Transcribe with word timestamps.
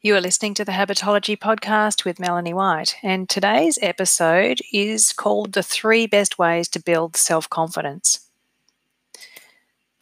You 0.00 0.14
are 0.14 0.20
listening 0.20 0.54
to 0.54 0.64
the 0.64 0.70
Habitology 0.70 1.36
podcast 1.36 2.04
with 2.04 2.20
Melanie 2.20 2.54
White, 2.54 2.94
and 3.02 3.28
today's 3.28 3.80
episode 3.82 4.60
is 4.72 5.12
called 5.12 5.54
The 5.54 5.62
Three 5.64 6.06
Best 6.06 6.38
Ways 6.38 6.68
to 6.68 6.78
Build 6.80 7.16
Self 7.16 7.50
Confidence. 7.50 8.20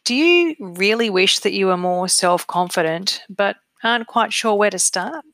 Do 0.04 0.14
you 0.14 0.54
really 0.60 1.08
wish 1.08 1.38
that 1.38 1.54
you 1.54 1.68
were 1.68 1.78
more 1.78 2.10
self 2.10 2.46
confident 2.46 3.22
but 3.30 3.56
aren't 3.82 4.06
quite 4.06 4.34
sure 4.34 4.54
where 4.54 4.68
to 4.68 4.78
start? 4.78 5.24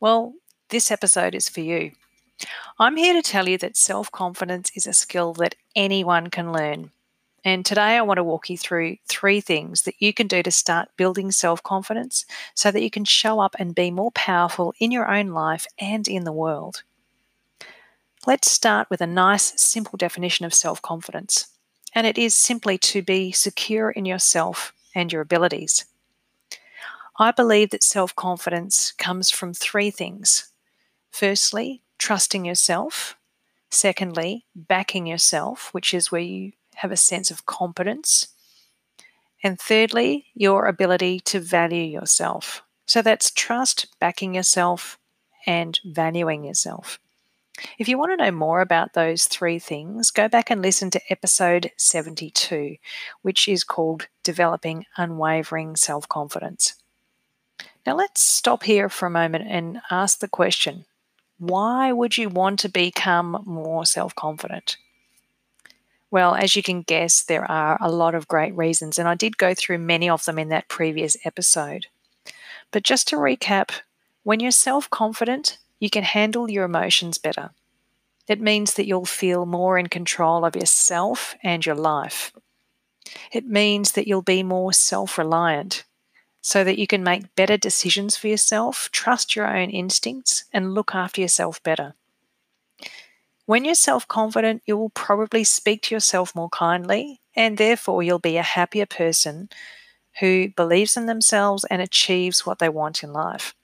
Well, 0.00 0.34
this 0.68 0.90
episode 0.90 1.34
is 1.34 1.48
for 1.48 1.60
you. 1.60 1.92
I'm 2.78 2.98
here 2.98 3.14
to 3.14 3.22
tell 3.22 3.48
you 3.48 3.56
that 3.56 3.78
self 3.78 4.12
confidence 4.12 4.70
is 4.76 4.86
a 4.86 4.92
skill 4.92 5.32
that 5.38 5.54
anyone 5.74 6.28
can 6.28 6.52
learn. 6.52 6.90
And 7.44 7.64
today 7.64 7.96
I 7.96 8.02
want 8.02 8.18
to 8.18 8.24
walk 8.24 8.50
you 8.50 8.58
through 8.58 8.96
three 9.08 9.40
things 9.40 9.82
that 9.82 9.94
you 9.98 10.12
can 10.12 10.26
do 10.26 10.42
to 10.42 10.50
start 10.50 10.90
building 10.96 11.30
self 11.32 11.62
confidence 11.62 12.26
so 12.54 12.70
that 12.70 12.82
you 12.82 12.90
can 12.90 13.04
show 13.04 13.40
up 13.40 13.56
and 13.58 13.74
be 13.74 13.90
more 13.90 14.10
powerful 14.12 14.74
in 14.78 14.90
your 14.90 15.10
own 15.10 15.28
life 15.28 15.66
and 15.78 16.06
in 16.06 16.24
the 16.24 16.32
world. 16.32 16.82
Let's 18.26 18.50
start 18.50 18.90
with 18.90 19.00
a 19.00 19.06
nice, 19.06 19.58
simple 19.60 19.96
definition 19.96 20.44
of 20.44 20.52
self 20.52 20.82
confidence. 20.82 21.46
And 21.94 22.06
it 22.06 22.18
is 22.18 22.34
simply 22.34 22.76
to 22.78 23.02
be 23.02 23.32
secure 23.32 23.90
in 23.90 24.04
yourself 24.04 24.72
and 24.94 25.12
your 25.12 25.22
abilities. 25.22 25.86
I 27.18 27.30
believe 27.30 27.70
that 27.70 27.82
self 27.82 28.14
confidence 28.14 28.92
comes 28.92 29.30
from 29.30 29.54
three 29.54 29.90
things. 29.90 30.52
Firstly, 31.10 31.82
trusting 31.98 32.44
yourself. 32.44 33.16
Secondly, 33.70 34.46
backing 34.54 35.06
yourself, 35.06 35.70
which 35.72 35.94
is 35.94 36.12
where 36.12 36.20
you 36.20 36.52
have 36.80 36.92
a 36.92 36.96
sense 36.96 37.30
of 37.30 37.44
competence. 37.44 38.28
And 39.42 39.60
thirdly, 39.60 40.26
your 40.34 40.66
ability 40.66 41.20
to 41.20 41.40
value 41.40 41.82
yourself. 41.82 42.62
So 42.86 43.02
that's 43.02 43.30
trust, 43.30 43.86
backing 44.00 44.34
yourself, 44.34 44.98
and 45.46 45.78
valuing 45.84 46.44
yourself. 46.44 46.98
If 47.78 47.86
you 47.88 47.98
want 47.98 48.12
to 48.12 48.24
know 48.24 48.30
more 48.30 48.62
about 48.62 48.94
those 48.94 49.24
three 49.24 49.58
things, 49.58 50.10
go 50.10 50.26
back 50.26 50.50
and 50.50 50.62
listen 50.62 50.90
to 50.92 51.00
episode 51.10 51.70
72, 51.76 52.76
which 53.20 53.46
is 53.46 53.62
called 53.62 54.08
Developing 54.22 54.86
Unwavering 54.96 55.76
Self 55.76 56.08
Confidence. 56.08 56.74
Now, 57.86 57.94
let's 57.94 58.24
stop 58.24 58.62
here 58.62 58.88
for 58.88 59.06
a 59.06 59.10
moment 59.10 59.44
and 59.48 59.80
ask 59.90 60.20
the 60.20 60.28
question 60.28 60.86
why 61.36 61.92
would 61.92 62.16
you 62.16 62.30
want 62.30 62.58
to 62.60 62.68
become 62.70 63.42
more 63.44 63.84
self 63.84 64.14
confident? 64.14 64.78
Well, 66.10 66.34
as 66.34 66.56
you 66.56 66.62
can 66.62 66.82
guess, 66.82 67.22
there 67.22 67.48
are 67.50 67.78
a 67.80 67.90
lot 67.90 68.14
of 68.14 68.28
great 68.28 68.56
reasons, 68.56 68.98
and 68.98 69.08
I 69.08 69.14
did 69.14 69.38
go 69.38 69.54
through 69.54 69.78
many 69.78 70.08
of 70.08 70.24
them 70.24 70.38
in 70.38 70.48
that 70.48 70.68
previous 70.68 71.16
episode. 71.24 71.86
But 72.72 72.82
just 72.82 73.08
to 73.08 73.16
recap, 73.16 73.70
when 74.24 74.40
you're 74.40 74.50
self 74.50 74.90
confident, 74.90 75.58
you 75.78 75.90
can 75.90 76.04
handle 76.04 76.50
your 76.50 76.64
emotions 76.64 77.18
better. 77.18 77.50
It 78.28 78.40
means 78.40 78.74
that 78.74 78.86
you'll 78.86 79.06
feel 79.06 79.46
more 79.46 79.78
in 79.78 79.88
control 79.88 80.44
of 80.44 80.56
yourself 80.56 81.34
and 81.42 81.64
your 81.64 81.74
life. 81.74 82.32
It 83.32 83.46
means 83.46 83.92
that 83.92 84.06
you'll 84.06 84.22
be 84.22 84.42
more 84.42 84.72
self 84.72 85.18
reliant 85.18 85.84
so 86.42 86.64
that 86.64 86.78
you 86.78 86.86
can 86.86 87.04
make 87.04 87.34
better 87.36 87.56
decisions 87.56 88.16
for 88.16 88.28
yourself, 88.28 88.88
trust 88.92 89.36
your 89.36 89.46
own 89.46 89.70
instincts, 89.70 90.44
and 90.52 90.74
look 90.74 90.94
after 90.94 91.20
yourself 91.20 91.62
better. 91.62 91.94
When 93.50 93.64
you're 93.64 93.74
self 93.74 94.06
confident, 94.06 94.62
you 94.64 94.76
will 94.76 94.90
probably 94.90 95.42
speak 95.42 95.82
to 95.82 95.94
yourself 95.96 96.36
more 96.36 96.50
kindly, 96.50 97.20
and 97.34 97.58
therefore 97.58 98.00
you'll 98.00 98.20
be 98.20 98.36
a 98.36 98.44
happier 98.44 98.86
person 98.86 99.48
who 100.20 100.50
believes 100.50 100.96
in 100.96 101.06
themselves 101.06 101.64
and 101.64 101.82
achieves 101.82 102.46
what 102.46 102.60
they 102.60 102.68
want 102.68 103.02
in 103.02 103.12
life. 103.12 103.56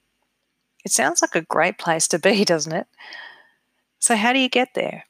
It 0.85 0.91
sounds 0.91 1.21
like 1.21 1.35
a 1.35 1.41
great 1.41 1.77
place 1.77 2.09
to 2.09 2.19
be, 2.19 2.45
doesn't 2.53 2.73
it? 2.73 2.87
So, 3.99 4.15
how 4.15 4.33
do 4.33 4.39
you 4.39 4.49
get 4.49 4.75
there? 4.75 5.06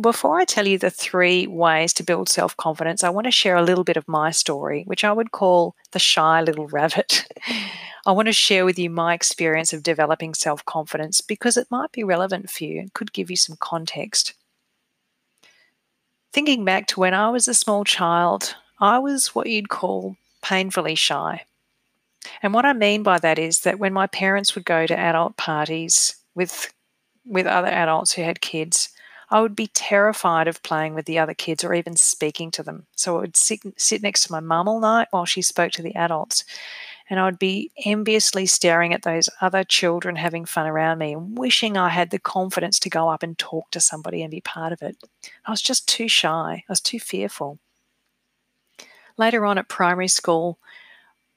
Before 0.00 0.38
I 0.38 0.44
tell 0.44 0.68
you 0.68 0.78
the 0.78 0.90
three 0.90 1.46
ways 1.46 1.92
to 1.94 2.04
build 2.04 2.28
self 2.28 2.56
confidence, 2.56 3.02
I 3.02 3.10
want 3.10 3.26
to 3.26 3.30
share 3.30 3.56
a 3.56 3.62
little 3.62 3.84
bit 3.84 3.96
of 3.96 4.08
my 4.08 4.30
story, 4.30 4.84
which 4.84 5.04
I 5.04 5.12
would 5.12 5.32
call 5.32 5.74
the 5.90 5.98
shy 5.98 6.40
little 6.42 6.68
rabbit. 6.68 7.26
I 8.06 8.12
want 8.12 8.26
to 8.26 8.32
share 8.32 8.64
with 8.64 8.78
you 8.78 8.90
my 8.90 9.14
experience 9.14 9.72
of 9.72 9.82
developing 9.82 10.34
self 10.34 10.64
confidence 10.64 11.20
because 11.20 11.56
it 11.56 11.70
might 11.70 11.90
be 11.92 12.04
relevant 12.04 12.50
for 12.50 12.64
you 12.64 12.80
and 12.80 12.92
could 12.92 13.12
give 13.12 13.30
you 13.30 13.36
some 13.36 13.56
context. 13.58 14.34
Thinking 16.32 16.64
back 16.64 16.86
to 16.88 17.00
when 17.00 17.14
I 17.14 17.30
was 17.30 17.48
a 17.48 17.54
small 17.54 17.84
child, 17.84 18.56
I 18.80 18.98
was 18.98 19.34
what 19.34 19.48
you'd 19.48 19.68
call 19.68 20.16
painfully 20.42 20.94
shy. 20.94 21.44
And 22.42 22.52
what 22.52 22.64
I 22.64 22.72
mean 22.72 23.02
by 23.02 23.18
that 23.18 23.38
is 23.38 23.60
that 23.60 23.78
when 23.78 23.92
my 23.92 24.06
parents 24.06 24.54
would 24.54 24.64
go 24.64 24.86
to 24.86 24.98
adult 24.98 25.36
parties 25.36 26.16
with 26.34 26.72
with 27.26 27.46
other 27.46 27.68
adults 27.68 28.12
who 28.12 28.22
had 28.22 28.42
kids, 28.42 28.90
I 29.30 29.40
would 29.40 29.56
be 29.56 29.68
terrified 29.68 30.48
of 30.48 30.62
playing 30.62 30.94
with 30.94 31.06
the 31.06 31.18
other 31.18 31.34
kids 31.34 31.64
or 31.64 31.74
even 31.74 31.96
speaking 31.96 32.50
to 32.52 32.62
them. 32.62 32.86
So 32.96 33.16
I 33.16 33.20
would 33.20 33.36
sit, 33.36 33.60
sit 33.76 34.02
next 34.02 34.24
to 34.24 34.32
my 34.32 34.40
mum 34.40 34.68
all 34.68 34.80
night 34.80 35.08
while 35.10 35.24
she 35.24 35.42
spoke 35.42 35.72
to 35.72 35.82
the 35.82 35.94
adults 35.94 36.44
and 37.10 37.20
I 37.20 37.24
would 37.24 37.38
be 37.38 37.70
enviously 37.84 38.46
staring 38.46 38.94
at 38.94 39.02
those 39.02 39.28
other 39.40 39.62
children 39.62 40.16
having 40.16 40.44
fun 40.44 40.66
around 40.66 40.98
me 40.98 41.12
and 41.12 41.36
wishing 41.36 41.76
I 41.76 41.90
had 41.90 42.10
the 42.10 42.18
confidence 42.18 42.78
to 42.80 42.90
go 42.90 43.08
up 43.08 43.22
and 43.22 43.36
talk 43.36 43.70
to 43.72 43.80
somebody 43.80 44.22
and 44.22 44.30
be 44.30 44.40
part 44.40 44.72
of 44.72 44.82
it. 44.82 44.96
I 45.44 45.50
was 45.50 45.62
just 45.62 45.86
too 45.86 46.08
shy, 46.08 46.64
I 46.66 46.72
was 46.72 46.80
too 46.80 46.98
fearful. 46.98 47.58
Later 49.16 49.44
on 49.44 49.58
at 49.58 49.68
primary 49.68 50.08
school, 50.08 50.58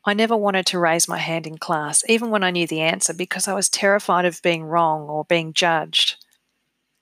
I 0.05 0.13
never 0.13 0.37
wanted 0.37 0.65
to 0.67 0.79
raise 0.79 1.07
my 1.07 1.17
hand 1.17 1.45
in 1.45 1.57
class, 1.57 2.03
even 2.07 2.29
when 2.29 2.43
I 2.43 2.51
knew 2.51 2.65
the 2.65 2.79
answer, 2.79 3.13
because 3.13 3.47
I 3.47 3.53
was 3.53 3.67
terrified 3.67 4.23
of 4.23 4.41
being 4.41 4.63
wrong 4.63 5.01
or 5.09 5.25
being 5.25 5.51
judged. 5.51 6.15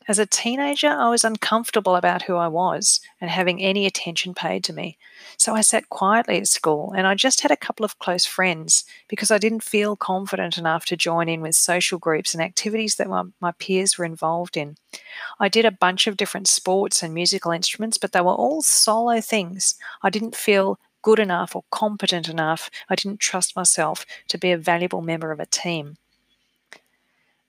As 0.07 0.19
a 0.19 0.27
teenager, 0.27 0.89
I 0.89 1.09
was 1.09 1.23
uncomfortable 1.23 1.95
about 1.95 2.23
who 2.23 2.35
I 2.35 2.47
was 2.47 2.99
and 3.19 3.29
having 3.29 3.59
any 3.59 3.87
attention 3.87 4.35
paid 4.35 4.63
to 4.65 4.73
me. 4.73 4.99
So 5.35 5.55
I 5.55 5.61
sat 5.61 5.89
quietly 5.89 6.37
at 6.37 6.47
school 6.47 6.93
and 6.95 7.07
I 7.07 7.15
just 7.15 7.41
had 7.41 7.49
a 7.49 7.57
couple 7.57 7.83
of 7.83 7.97
close 7.97 8.23
friends 8.23 8.85
because 9.07 9.31
I 9.31 9.39
didn't 9.39 9.63
feel 9.63 9.95
confident 9.95 10.59
enough 10.59 10.85
to 10.85 10.95
join 10.95 11.27
in 11.27 11.41
with 11.41 11.55
social 11.55 11.97
groups 11.97 12.35
and 12.35 12.43
activities 12.43 12.97
that 12.97 13.09
my, 13.09 13.23
my 13.41 13.51
peers 13.53 13.97
were 13.97 14.05
involved 14.05 14.55
in. 14.55 14.75
I 15.39 15.49
did 15.49 15.65
a 15.65 15.71
bunch 15.71 16.05
of 16.05 16.17
different 16.17 16.47
sports 16.47 17.01
and 17.01 17.11
musical 17.11 17.51
instruments, 17.51 17.97
but 17.97 18.11
they 18.11 18.21
were 18.21 18.31
all 18.31 18.61
solo 18.61 19.21
things. 19.21 19.73
I 20.03 20.11
didn't 20.11 20.35
feel 20.35 20.79
good 21.01 21.19
enough 21.19 21.55
or 21.55 21.63
competent 21.71 22.29
enough. 22.29 22.69
I 22.89 22.95
didn't 22.95 23.19
trust 23.19 23.55
myself 23.55 24.05
to 24.27 24.37
be 24.37 24.51
a 24.51 24.57
valuable 24.57 25.01
member 25.01 25.31
of 25.31 25.39
a 25.39 25.45
team. 25.47 25.97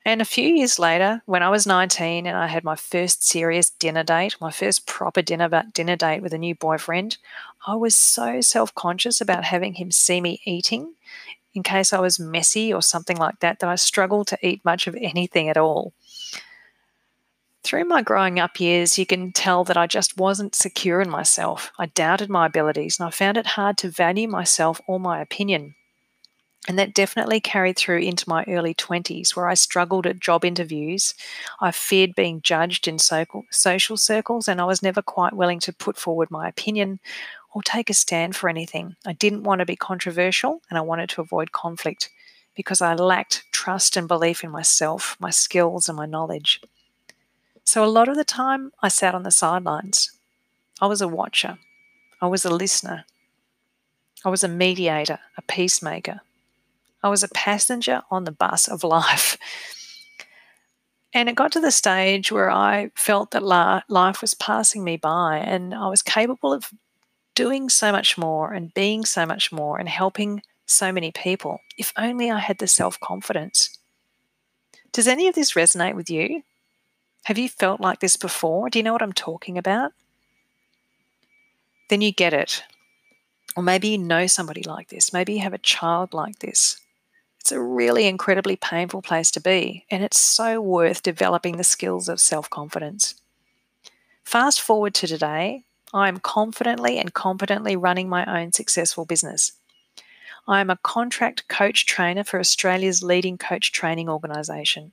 And 0.07 0.23
a 0.23 0.25
few 0.25 0.49
years 0.49 0.79
later, 0.79 1.21
when 1.27 1.43
I 1.43 1.49
was 1.49 1.67
19 1.67 2.29
and 2.29 2.37
I 2.37 2.47
had 2.47 2.63
my 2.63 2.77
first 2.77 3.27
serious 3.27 3.71
dinner 3.71 4.05
date, 4.05 4.37
my 4.41 4.53
first 4.53 4.87
proper 4.87 5.21
dinner 5.21 5.65
dinner 5.75 5.97
date 5.97 6.23
with 6.23 6.33
a 6.33 6.39
new 6.39 6.55
boyfriend, 6.55 7.19
I 7.67 7.75
was 7.75 7.97
so 7.97 8.41
self-conscious 8.41 9.21
about 9.21 9.43
having 9.43 9.75
him 9.75 9.91
see 9.91 10.21
me 10.21 10.41
eating 10.45 10.95
in 11.55 11.65
case 11.65 11.93
I 11.93 11.99
was 11.99 12.21
messy 12.21 12.73
or 12.73 12.83
something 12.83 13.17
like 13.17 13.41
that 13.41 13.59
that 13.59 13.69
I 13.69 13.75
struggled 13.75 14.29
to 14.29 14.39
eat 14.47 14.65
much 14.65 14.87
of 14.87 14.95
anything 14.95 15.49
at 15.49 15.57
all. 15.57 15.93
Through 17.65 17.87
my 17.87 18.01
growing 18.01 18.39
up 18.39 18.61
years, 18.61 18.97
you 18.97 19.07
can 19.07 19.33
tell 19.33 19.65
that 19.65 19.77
I 19.77 19.89
just 19.89 20.17
wasn't 20.17 20.55
secure 20.55 21.01
in 21.01 21.11
myself. 21.11 21.73
I 21.81 21.87
doubted 21.87 22.31
my 22.31 22.47
abilities 22.47 23.01
and 23.01 23.09
I 23.09 23.11
found 23.11 23.39
it 23.39 23.47
hard 23.47 23.77
to 23.79 23.89
value 23.89 24.29
myself 24.29 24.81
or 24.87 25.01
my 25.01 25.21
opinion. 25.21 25.75
And 26.69 26.79
that 26.79 26.95
definitely 26.95 27.41
carried 27.41 27.77
through 27.77 27.99
into 27.99 28.29
my 28.29 28.45
early 28.49 28.75
20s, 28.75 29.37
where 29.37 29.49
I 29.49 29.55
struggled 29.55 30.07
at 30.07 30.19
job 30.19 30.45
interviews. 30.45 31.15
I 31.61 31.71
feared 31.71 32.17
being 32.17 32.43
judged 32.43 32.89
in 32.89 32.99
social 32.99 33.97
circles, 33.97 34.49
and 34.49 34.61
I 34.61 34.65
was 34.65 34.83
never 34.83 35.01
quite 35.01 35.33
willing 35.33 35.61
to 35.61 35.73
put 35.73 35.97
forward 35.97 36.31
my 36.31 36.49
opinion 36.49 36.99
or 37.55 37.63
take 37.63 37.89
a 37.89 37.95
stand 37.95 38.35
for 38.35 38.49
anything. 38.49 38.97
I 39.07 39.13
didn't 39.13 39.45
want 39.45 39.61
to 39.61 39.65
be 39.65 39.77
controversial, 39.77 40.61
and 40.69 40.77
I 40.77 40.83
wanted 40.83 41.09
to 41.11 41.21
avoid 41.21 41.53
conflict 41.53 42.11
because 42.57 42.83
I 42.83 42.95
lacked 42.95 43.45
trust 43.53 43.97
and 43.97 44.09
belief 44.09 44.43
in 44.43 44.51
myself, 44.51 45.17
my 45.21 45.31
skills, 45.31 45.89
and 45.89 45.97
my 45.97 46.07
knowledge. 46.07 46.61
So 47.65 47.85
a 47.85 47.87
lot 47.87 48.09
of 48.09 48.17
the 48.17 48.25
time, 48.25 48.73
I 48.83 48.89
sat 48.89 49.15
on 49.15 49.23
the 49.23 49.31
sidelines. 49.31 50.11
I 50.81 50.87
was 50.87 51.01
a 51.01 51.09
watcher, 51.09 51.59
I 52.21 52.27
was 52.27 52.45
a 52.45 52.51
listener, 52.51 53.05
I 54.25 54.29
was 54.31 54.43
a 54.45 54.49
mediator, 54.49 55.21
a 55.39 55.43
peacemaker, 55.43 56.21
I 57.07 57.09
was 57.09 57.23
a 57.23 57.29
passenger 57.29 58.03
on 58.11 58.25
the 58.25 58.33
bus 58.33 58.67
of 58.67 58.83
life. 58.83 59.39
And 61.15 61.29
it 61.29 61.37
got 61.37 61.53
to 61.53 61.61
the 61.61 61.71
stage 61.71 62.33
where 62.33 62.51
I 62.51 62.91
felt 62.97 63.31
that 63.31 63.45
life 63.89 64.21
was 64.21 64.35
passing 64.35 64.83
me 64.83 64.97
by 64.97 65.39
and 65.39 65.73
I 65.73 65.89
was 65.89 66.03
capable 66.03 66.53
of 66.53 66.73
doing 67.37 67.69
so 67.69 67.93
much 67.93 68.19
more 68.19 68.53
and 68.53 68.75
being 68.75 69.05
so 69.05 69.25
much 69.25 69.53
more 69.53 69.79
and 69.79 69.89
helping 69.89 70.43
so 70.67 70.91
many 70.91 71.13
people 71.13 71.61
if 71.79 71.93
only 71.97 72.29
I 72.29 72.41
had 72.41 72.59
the 72.59 72.67
self 72.67 72.99
confidence. 72.99 73.79
Does 74.91 75.07
any 75.07 75.29
of 75.29 75.37
this 75.37 75.53
resonate 75.53 75.95
with 75.95 76.11
you? 76.11 76.43
Have 77.27 77.39
you 77.39 77.49
felt 77.49 77.81
like 77.81 78.01
this 78.01 78.17
before? 78.17 78.69
Do 78.69 78.81
you 78.81 78.83
know 78.83 78.93
what 78.93 79.03
I'm 79.03 79.13
talking 79.13 79.57
about? 79.57 79.93
Then 81.89 82.01
you 82.01 82.13
get 82.13 82.35
it. 82.35 82.65
Or 83.57 83.63
maybe 83.63 83.89
you 83.89 83.99
know 83.99 84.27
somebody 84.27 84.65
like 84.65 84.89
this. 84.89 85.13
Maybe 85.13 85.35
you 85.35 85.41
have 85.43 85.55
a 85.55 85.59
child 85.59 86.13
like 86.13 86.41
this. 86.41 86.81
It's 87.47 87.53
a 87.53 87.61
really 87.61 88.07
incredibly 88.09 88.57
painful 88.57 89.03
place 89.03 89.31
to 89.31 89.41
be, 89.41 89.85
and 89.89 90.03
it's 90.03 90.19
so 90.19 90.61
worth 90.61 91.05
developing 91.05 91.59
the 91.59 91.63
skills 91.63 92.09
of 92.09 92.19
self 92.19 92.51
confidence. 92.51 93.15
Fast 94.25 94.61
forward 94.61 94.95
to 94.95 95.07
today, 95.07 95.63
I 95.95 96.09
am 96.09 96.19
confidently 96.19 96.99
and 96.99 97.15
competently 97.15 97.77
running 97.77 98.09
my 98.09 98.25
own 98.25 98.51
successful 98.51 99.05
business. 99.05 99.53
I 100.49 100.61
am 100.61 100.71
a 100.71 100.79
contract 100.79 101.47
coach 101.47 101.87
trainer 101.87 102.25
for 102.25 102.41
Australia's 102.41 103.05
leading 103.05 103.39
coach 103.39 103.71
training 103.71 104.09
organisation. 104.09 104.91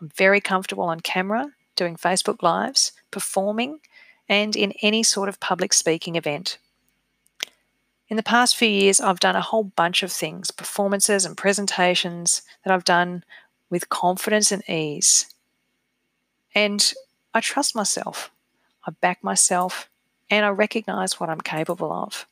I'm 0.00 0.08
very 0.08 0.40
comfortable 0.40 0.84
on 0.84 1.00
camera, 1.00 1.52
doing 1.76 1.96
Facebook 1.96 2.42
Lives, 2.42 2.92
performing, 3.10 3.80
and 4.26 4.56
in 4.56 4.72
any 4.80 5.02
sort 5.02 5.28
of 5.28 5.38
public 5.38 5.74
speaking 5.74 6.16
event. 6.16 6.56
In 8.10 8.16
the 8.16 8.24
past 8.24 8.56
few 8.56 8.68
years, 8.68 9.00
I've 9.00 9.20
done 9.20 9.36
a 9.36 9.40
whole 9.40 9.62
bunch 9.62 10.02
of 10.02 10.10
things, 10.10 10.50
performances 10.50 11.24
and 11.24 11.36
presentations 11.36 12.42
that 12.64 12.74
I've 12.74 12.84
done 12.84 13.22
with 13.70 13.88
confidence 13.88 14.50
and 14.50 14.68
ease. 14.68 15.32
And 16.52 16.92
I 17.32 17.40
trust 17.40 17.76
myself, 17.76 18.32
I 18.84 18.90
back 19.00 19.22
myself, 19.22 19.88
and 20.28 20.44
I 20.44 20.48
recognize 20.48 21.20
what 21.20 21.30
I'm 21.30 21.40
capable 21.40 21.92
of. 21.92 22.26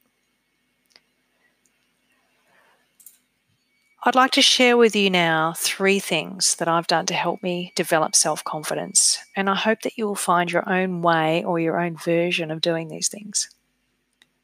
I'd 4.03 4.17
like 4.17 4.33
to 4.33 4.43
share 4.43 4.77
with 4.77 4.97
you 4.97 5.11
now 5.11 5.53
three 5.57 6.01
things 6.01 6.57
that 6.57 6.67
I've 6.67 6.87
done 6.89 7.07
to 7.07 7.15
help 7.15 7.41
me 7.41 7.73
develop 7.77 8.17
self 8.17 8.43
confidence, 8.43 9.19
and 9.37 9.49
I 9.49 9.55
hope 9.55 9.83
that 9.83 9.97
you 9.97 10.09
will 10.09 10.17
find 10.17 10.51
your 10.51 10.69
own 10.69 11.03
way 11.03 11.45
or 11.45 11.61
your 11.61 11.79
own 11.81 11.97
version 11.97 12.51
of 12.51 12.61
doing 12.61 12.89
these 12.89 13.09
things. 13.09 13.49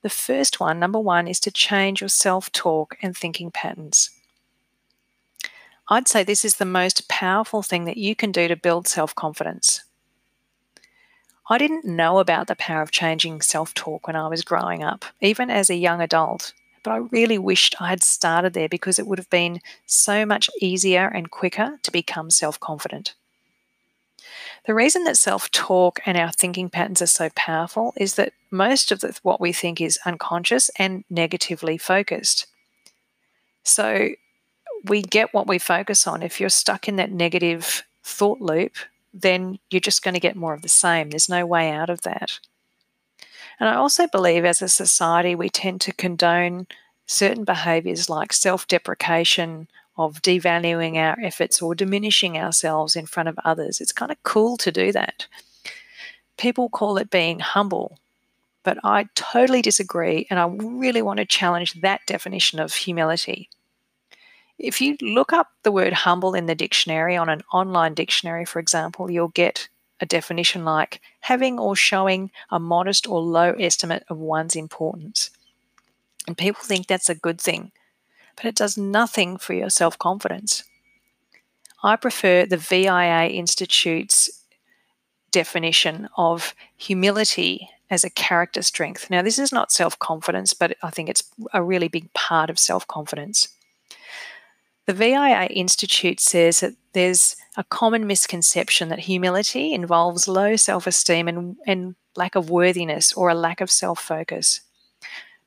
The 0.04 0.10
first 0.10 0.60
one, 0.60 0.78
number 0.78 0.98
one, 0.98 1.26
is 1.26 1.40
to 1.40 1.50
change 1.50 2.02
your 2.02 2.08
self 2.08 2.52
talk 2.52 2.98
and 3.00 3.16
thinking 3.16 3.50
patterns. 3.50 4.10
I'd 5.88 6.08
say 6.08 6.22
this 6.22 6.44
is 6.44 6.56
the 6.56 6.66
most 6.66 7.08
powerful 7.08 7.62
thing 7.62 7.86
that 7.86 7.96
you 7.96 8.14
can 8.14 8.30
do 8.30 8.46
to 8.46 8.54
build 8.54 8.86
self 8.86 9.14
confidence. 9.14 9.82
I 11.48 11.56
didn't 11.56 11.86
know 11.86 12.18
about 12.18 12.48
the 12.48 12.56
power 12.56 12.82
of 12.82 12.90
changing 12.90 13.40
self 13.40 13.72
talk 13.72 14.06
when 14.06 14.14
I 14.14 14.28
was 14.28 14.44
growing 14.44 14.84
up, 14.84 15.06
even 15.22 15.48
as 15.48 15.70
a 15.70 15.74
young 15.74 16.02
adult, 16.02 16.52
but 16.82 16.90
I 16.90 16.96
really 16.98 17.38
wished 17.38 17.80
I 17.80 17.88
had 17.88 18.02
started 18.02 18.52
there 18.52 18.68
because 18.68 18.98
it 18.98 19.06
would 19.06 19.18
have 19.18 19.30
been 19.30 19.62
so 19.86 20.26
much 20.26 20.50
easier 20.60 21.06
and 21.06 21.30
quicker 21.30 21.78
to 21.82 21.90
become 21.90 22.30
self 22.30 22.60
confident. 22.60 23.14
The 24.66 24.74
reason 24.74 25.04
that 25.04 25.18
self 25.18 25.50
talk 25.50 26.00
and 26.06 26.16
our 26.16 26.32
thinking 26.32 26.70
patterns 26.70 27.02
are 27.02 27.06
so 27.06 27.30
powerful 27.34 27.92
is 27.96 28.14
that 28.14 28.32
most 28.50 28.90
of 28.92 29.00
the, 29.00 29.18
what 29.22 29.40
we 29.40 29.52
think 29.52 29.80
is 29.80 29.98
unconscious 30.06 30.70
and 30.78 31.04
negatively 31.10 31.76
focused. 31.76 32.46
So 33.62 34.10
we 34.84 35.02
get 35.02 35.34
what 35.34 35.46
we 35.46 35.58
focus 35.58 36.06
on. 36.06 36.22
If 36.22 36.40
you're 36.40 36.48
stuck 36.48 36.88
in 36.88 36.96
that 36.96 37.10
negative 37.10 37.82
thought 38.02 38.40
loop, 38.40 38.76
then 39.12 39.58
you're 39.70 39.80
just 39.80 40.02
going 40.02 40.14
to 40.14 40.20
get 40.20 40.36
more 40.36 40.54
of 40.54 40.62
the 40.62 40.68
same. 40.68 41.10
There's 41.10 41.28
no 41.28 41.46
way 41.46 41.70
out 41.70 41.90
of 41.90 42.02
that. 42.02 42.40
And 43.60 43.68
I 43.68 43.74
also 43.74 44.06
believe 44.06 44.44
as 44.44 44.62
a 44.62 44.68
society, 44.68 45.34
we 45.34 45.48
tend 45.48 45.80
to 45.82 45.92
condone 45.92 46.66
certain 47.06 47.44
behaviors 47.44 48.10
like 48.10 48.32
self 48.32 48.66
deprecation 48.66 49.68
of 49.96 50.22
devaluing 50.22 50.96
our 50.96 51.16
efforts 51.22 51.62
or 51.62 51.74
diminishing 51.74 52.36
ourselves 52.36 52.96
in 52.96 53.06
front 53.06 53.28
of 53.28 53.38
others. 53.44 53.80
It's 53.80 53.92
kind 53.92 54.10
of 54.10 54.22
cool 54.22 54.56
to 54.58 54.72
do 54.72 54.92
that. 54.92 55.26
People 56.36 56.68
call 56.68 56.96
it 56.98 57.10
being 57.10 57.38
humble, 57.38 57.98
but 58.64 58.78
I 58.82 59.06
totally 59.14 59.62
disagree, 59.62 60.26
and 60.30 60.40
I 60.40 60.46
really 60.46 61.02
want 61.02 61.18
to 61.18 61.24
challenge 61.24 61.80
that 61.80 62.00
definition 62.06 62.58
of 62.58 62.74
humility. 62.74 63.48
If 64.58 64.80
you 64.80 64.96
look 65.00 65.32
up 65.32 65.50
the 65.62 65.72
word 65.72 65.92
humble 65.92 66.34
in 66.34 66.46
the 66.46 66.54
dictionary, 66.54 67.16
on 67.16 67.28
an 67.28 67.42
online 67.52 67.94
dictionary, 67.94 68.44
for 68.44 68.58
example, 68.58 69.10
you'll 69.10 69.28
get 69.28 69.68
a 70.00 70.06
definition 70.06 70.64
like 70.64 71.00
having 71.20 71.58
or 71.58 71.76
showing 71.76 72.30
a 72.50 72.58
modest 72.58 73.08
or 73.08 73.20
low 73.20 73.52
estimate 73.52 74.04
of 74.08 74.18
one's 74.18 74.56
importance. 74.56 75.30
And 76.26 76.36
people 76.36 76.62
think 76.64 76.86
that's 76.86 77.08
a 77.08 77.14
good 77.14 77.40
thing 77.40 77.70
but 78.36 78.44
it 78.46 78.54
does 78.54 78.76
nothing 78.76 79.36
for 79.36 79.54
your 79.54 79.70
self 79.70 79.98
confidence. 79.98 80.64
I 81.82 81.96
prefer 81.96 82.46
the 82.46 82.56
VIA 82.56 83.28
Institute's 83.28 84.30
definition 85.30 86.08
of 86.16 86.54
humility 86.76 87.68
as 87.90 88.04
a 88.04 88.10
character 88.10 88.62
strength. 88.62 89.10
Now, 89.10 89.22
this 89.22 89.38
is 89.38 89.52
not 89.52 89.72
self 89.72 89.98
confidence, 89.98 90.54
but 90.54 90.76
I 90.82 90.90
think 90.90 91.08
it's 91.08 91.24
a 91.52 91.62
really 91.62 91.88
big 91.88 92.12
part 92.14 92.50
of 92.50 92.58
self 92.58 92.86
confidence. 92.86 93.48
The 94.86 94.92
VIA 94.92 95.46
Institute 95.46 96.20
says 96.20 96.60
that 96.60 96.74
there's 96.92 97.36
a 97.56 97.64
common 97.64 98.06
misconception 98.06 98.88
that 98.88 99.00
humility 99.00 99.72
involves 99.72 100.28
low 100.28 100.56
self 100.56 100.86
esteem 100.86 101.28
and, 101.28 101.56
and 101.66 101.94
lack 102.16 102.34
of 102.34 102.50
worthiness 102.50 103.12
or 103.12 103.28
a 103.28 103.34
lack 103.34 103.60
of 103.60 103.70
self 103.70 104.00
focus. 104.00 104.60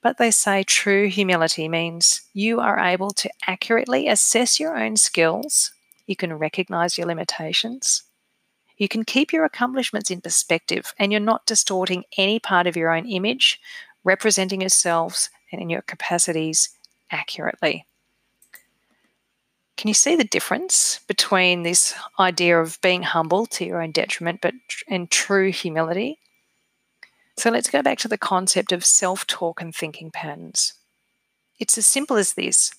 But 0.01 0.17
they 0.17 0.31
say 0.31 0.63
true 0.63 1.07
humility 1.07 1.67
means 1.67 2.21
you 2.33 2.59
are 2.59 2.79
able 2.79 3.11
to 3.11 3.29
accurately 3.47 4.07
assess 4.07 4.59
your 4.59 4.77
own 4.77 4.95
skills, 4.97 5.71
you 6.05 6.15
can 6.15 6.33
recognize 6.33 6.97
your 6.97 7.07
limitations, 7.07 8.03
you 8.77 8.87
can 8.87 9.03
keep 9.03 9.33
your 9.33 9.43
accomplishments 9.43 10.11
in 10.11 10.21
perspective, 10.21 10.93
and 10.99 11.11
you're 11.11 11.19
not 11.19 11.47
distorting 11.47 12.05
any 12.17 12.39
part 12.39 12.67
of 12.67 12.77
your 12.77 12.95
own 12.95 13.07
image, 13.07 13.59
representing 14.03 14.61
yourselves 14.61 15.29
and 15.51 15.61
in 15.61 15.69
your 15.69 15.81
capacities 15.81 16.69
accurately. 17.11 17.85
Can 19.77 19.87
you 19.87 19.93
see 19.93 20.15
the 20.15 20.23
difference 20.23 20.99
between 21.07 21.63
this 21.63 21.93
idea 22.19 22.59
of 22.59 22.79
being 22.81 23.03
humble 23.03 23.45
to 23.47 23.65
your 23.65 23.81
own 23.81 23.91
detriment 23.91 24.41
but 24.41 24.53
and 24.87 25.09
true 25.09 25.51
humility? 25.51 26.19
So 27.37 27.51
let's 27.51 27.69
go 27.69 27.83
back 27.83 27.99
to 27.99 28.07
the 28.07 28.17
concept 28.17 28.71
of 28.71 28.83
self 28.83 29.27
talk 29.27 29.61
and 29.61 29.73
thinking 29.73 30.09
patterns. 30.09 30.73
It's 31.59 31.77
as 31.77 31.85
simple 31.85 32.17
as 32.17 32.33
this. 32.33 32.73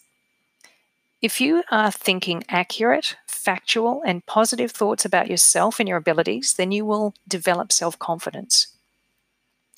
If 1.23 1.41
you 1.41 1.63
are 1.71 1.91
thinking 1.91 2.45
accurate, 2.49 3.17
factual, 3.27 4.03
and 4.05 4.27
positive 4.27 4.73
thoughts 4.73 5.05
about 5.05 5.29
yourself 5.29 5.79
and 5.79 5.89
your 5.89 5.99
abilities, 5.99 6.55
then 6.55 6.73
you 6.73 6.85
will 6.85 7.15
develop 7.27 7.73
self 7.73 7.99
confidence. 7.99 8.69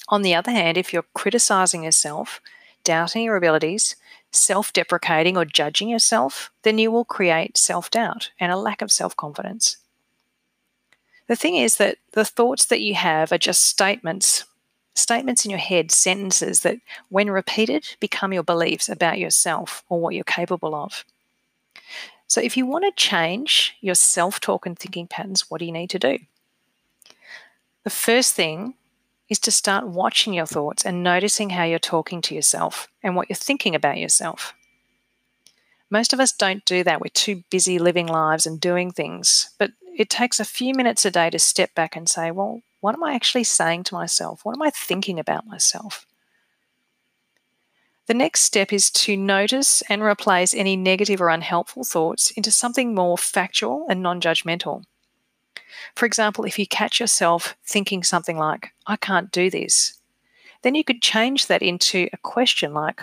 On 0.08 0.22
the 0.22 0.34
other 0.34 0.50
hand, 0.50 0.76
if 0.76 0.92
you're 0.92 1.04
criticizing 1.14 1.84
yourself, 1.84 2.40
doubting 2.82 3.24
your 3.24 3.36
abilities, 3.36 3.96
self 4.32 4.72
deprecating, 4.72 5.36
or 5.36 5.44
judging 5.44 5.90
yourself, 5.90 6.50
then 6.62 6.78
you 6.78 6.90
will 6.90 7.04
create 7.04 7.58
self 7.58 7.90
doubt 7.90 8.30
and 8.40 8.50
a 8.50 8.56
lack 8.56 8.80
of 8.80 8.90
self 8.90 9.14
confidence. 9.14 9.76
The 11.26 11.36
thing 11.36 11.56
is 11.56 11.76
that 11.76 11.98
the 12.12 12.24
thoughts 12.24 12.64
that 12.64 12.80
you 12.80 12.94
have 12.94 13.30
are 13.30 13.38
just 13.38 13.62
statements 13.62 14.44
statements 14.94 15.44
in 15.44 15.50
your 15.50 15.60
head, 15.60 15.90
sentences 15.90 16.60
that, 16.60 16.78
when 17.08 17.30
repeated, 17.30 17.96
become 18.00 18.32
your 18.32 18.42
beliefs 18.42 18.88
about 18.88 19.18
yourself 19.18 19.84
or 19.88 20.00
what 20.00 20.14
you're 20.14 20.24
capable 20.24 20.74
of. 20.74 21.04
So, 22.26 22.40
if 22.40 22.56
you 22.56 22.66
want 22.66 22.84
to 22.84 22.92
change 23.02 23.76
your 23.80 23.94
self 23.94 24.40
talk 24.40 24.66
and 24.66 24.78
thinking 24.78 25.06
patterns, 25.06 25.50
what 25.50 25.58
do 25.58 25.64
you 25.64 25.72
need 25.72 25.90
to 25.90 25.98
do? 25.98 26.18
The 27.84 27.90
first 27.90 28.34
thing 28.34 28.74
is 29.28 29.38
to 29.40 29.50
start 29.50 29.86
watching 29.86 30.34
your 30.34 30.46
thoughts 30.46 30.84
and 30.84 31.02
noticing 31.02 31.50
how 31.50 31.64
you're 31.64 31.78
talking 31.78 32.20
to 32.22 32.34
yourself 32.34 32.88
and 33.02 33.16
what 33.16 33.30
you're 33.30 33.36
thinking 33.36 33.74
about 33.74 33.98
yourself. 33.98 34.54
Most 35.88 36.12
of 36.12 36.20
us 36.20 36.32
don't 36.32 36.64
do 36.64 36.84
that. 36.84 37.00
We're 37.00 37.08
too 37.12 37.42
busy 37.50 37.78
living 37.78 38.06
lives 38.06 38.46
and 38.46 38.60
doing 38.60 38.90
things. 38.92 39.50
But 39.58 39.72
it 39.96 40.08
takes 40.08 40.38
a 40.38 40.44
few 40.44 40.74
minutes 40.74 41.04
a 41.04 41.10
day 41.10 41.30
to 41.30 41.38
step 41.38 41.74
back 41.74 41.96
and 41.96 42.08
say, 42.08 42.30
well, 42.30 42.62
what 42.80 42.94
am 42.94 43.04
I 43.04 43.14
actually 43.14 43.44
saying 43.44 43.84
to 43.84 43.94
myself? 43.94 44.44
What 44.44 44.56
am 44.56 44.62
I 44.62 44.70
thinking 44.70 45.18
about 45.18 45.46
myself? 45.46 46.06
The 48.06 48.14
next 48.14 48.40
step 48.40 48.72
is 48.72 48.90
to 48.90 49.16
notice 49.16 49.82
and 49.88 50.02
replace 50.02 50.52
any 50.52 50.76
negative 50.76 51.20
or 51.20 51.28
unhelpful 51.28 51.84
thoughts 51.84 52.30
into 52.32 52.50
something 52.50 52.94
more 52.94 53.16
factual 53.16 53.86
and 53.88 54.02
non 54.02 54.20
judgmental. 54.20 54.84
For 55.94 56.06
example, 56.06 56.44
if 56.44 56.58
you 56.58 56.66
catch 56.66 56.98
yourself 56.98 57.56
thinking 57.64 58.02
something 58.02 58.36
like, 58.36 58.72
I 58.86 58.96
can't 58.96 59.30
do 59.30 59.50
this, 59.50 59.98
then 60.62 60.74
you 60.74 60.82
could 60.82 61.02
change 61.02 61.46
that 61.46 61.62
into 61.62 62.08
a 62.12 62.16
question 62.18 62.74
like, 62.74 63.02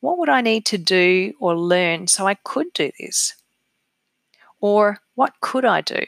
What 0.00 0.18
would 0.18 0.28
I 0.28 0.40
need 0.40 0.66
to 0.66 0.78
do 0.78 1.34
or 1.38 1.56
learn 1.56 2.08
so 2.08 2.26
I 2.26 2.34
could 2.34 2.72
do 2.72 2.90
this? 2.98 3.34
Or, 4.60 5.00
What 5.14 5.34
could 5.40 5.64
I 5.64 5.82
do? 5.82 6.04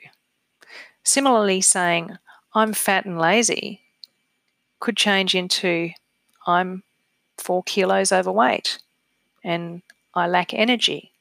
Similarly, 1.05 1.61
saying, 1.61 2.19
I'm 2.55 2.73
fat 2.73 3.05
and 3.05 3.19
lazy 3.19 3.81
could 4.81 4.97
change 4.97 5.35
into 5.35 5.91
I'm 6.47 6.83
four 7.39 7.63
kilos 7.63 8.13
overweight 8.13 8.79
and 9.43 9.83
I 10.15 10.27
lack 10.27 10.55
energy. 10.55 11.13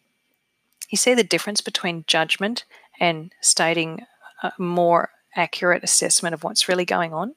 You 0.89 0.97
see 0.97 1.13
the 1.13 1.23
difference 1.23 1.61
between 1.61 2.05
judgment 2.07 2.65
and 2.99 3.33
stating 3.41 4.05
a 4.43 4.51
more 4.57 5.09
accurate 5.35 5.83
assessment 5.83 6.33
of 6.33 6.43
what's 6.43 6.67
really 6.67 6.85
going 6.85 7.13
on? 7.13 7.35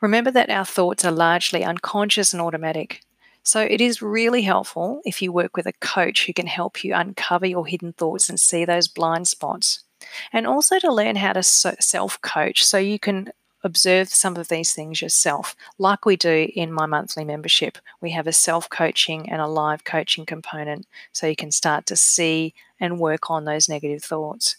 Remember 0.00 0.30
that 0.30 0.50
our 0.50 0.64
thoughts 0.64 1.04
are 1.04 1.12
largely 1.12 1.62
unconscious 1.62 2.32
and 2.32 2.42
automatic. 2.42 3.02
So 3.44 3.60
it 3.60 3.80
is 3.80 4.02
really 4.02 4.42
helpful 4.42 5.00
if 5.04 5.22
you 5.22 5.32
work 5.32 5.56
with 5.56 5.66
a 5.66 5.72
coach 5.74 6.26
who 6.26 6.32
can 6.32 6.46
help 6.46 6.82
you 6.82 6.94
uncover 6.94 7.46
your 7.46 7.66
hidden 7.66 7.92
thoughts 7.92 8.28
and 8.28 8.38
see 8.38 8.64
those 8.64 8.88
blind 8.88 9.28
spots. 9.28 9.84
And 10.32 10.46
also 10.46 10.78
to 10.78 10.92
learn 10.92 11.16
how 11.16 11.32
to 11.32 11.42
self 11.42 12.20
coach 12.20 12.64
so 12.64 12.78
you 12.78 12.98
can 12.98 13.32
observe 13.64 14.08
some 14.08 14.36
of 14.36 14.48
these 14.48 14.72
things 14.72 15.00
yourself, 15.00 15.54
like 15.78 16.04
we 16.04 16.16
do 16.16 16.50
in 16.54 16.72
my 16.72 16.86
monthly 16.86 17.24
membership. 17.24 17.78
We 18.00 18.10
have 18.10 18.26
a 18.26 18.32
self 18.32 18.68
coaching 18.68 19.30
and 19.30 19.40
a 19.40 19.46
live 19.46 19.84
coaching 19.84 20.26
component 20.26 20.86
so 21.12 21.26
you 21.26 21.36
can 21.36 21.52
start 21.52 21.86
to 21.86 21.96
see 21.96 22.54
and 22.80 22.98
work 22.98 23.30
on 23.30 23.44
those 23.44 23.68
negative 23.68 24.02
thoughts. 24.02 24.56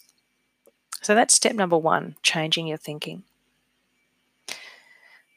So 1.02 1.14
that's 1.14 1.34
step 1.34 1.54
number 1.54 1.76
one 1.76 2.16
changing 2.22 2.66
your 2.66 2.78
thinking. 2.78 3.24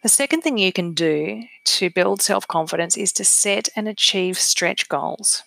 The 0.03 0.09
second 0.09 0.41
thing 0.41 0.57
you 0.57 0.71
can 0.71 0.93
do 0.93 1.43
to 1.65 1.89
build 1.89 2.21
self 2.21 2.47
confidence 2.47 2.95
is 2.95 3.11
to 3.13 3.25
set 3.25 3.67
and 3.75 3.87
achieve 3.87 4.37
stretch 4.37 4.87
goals. 4.87 5.43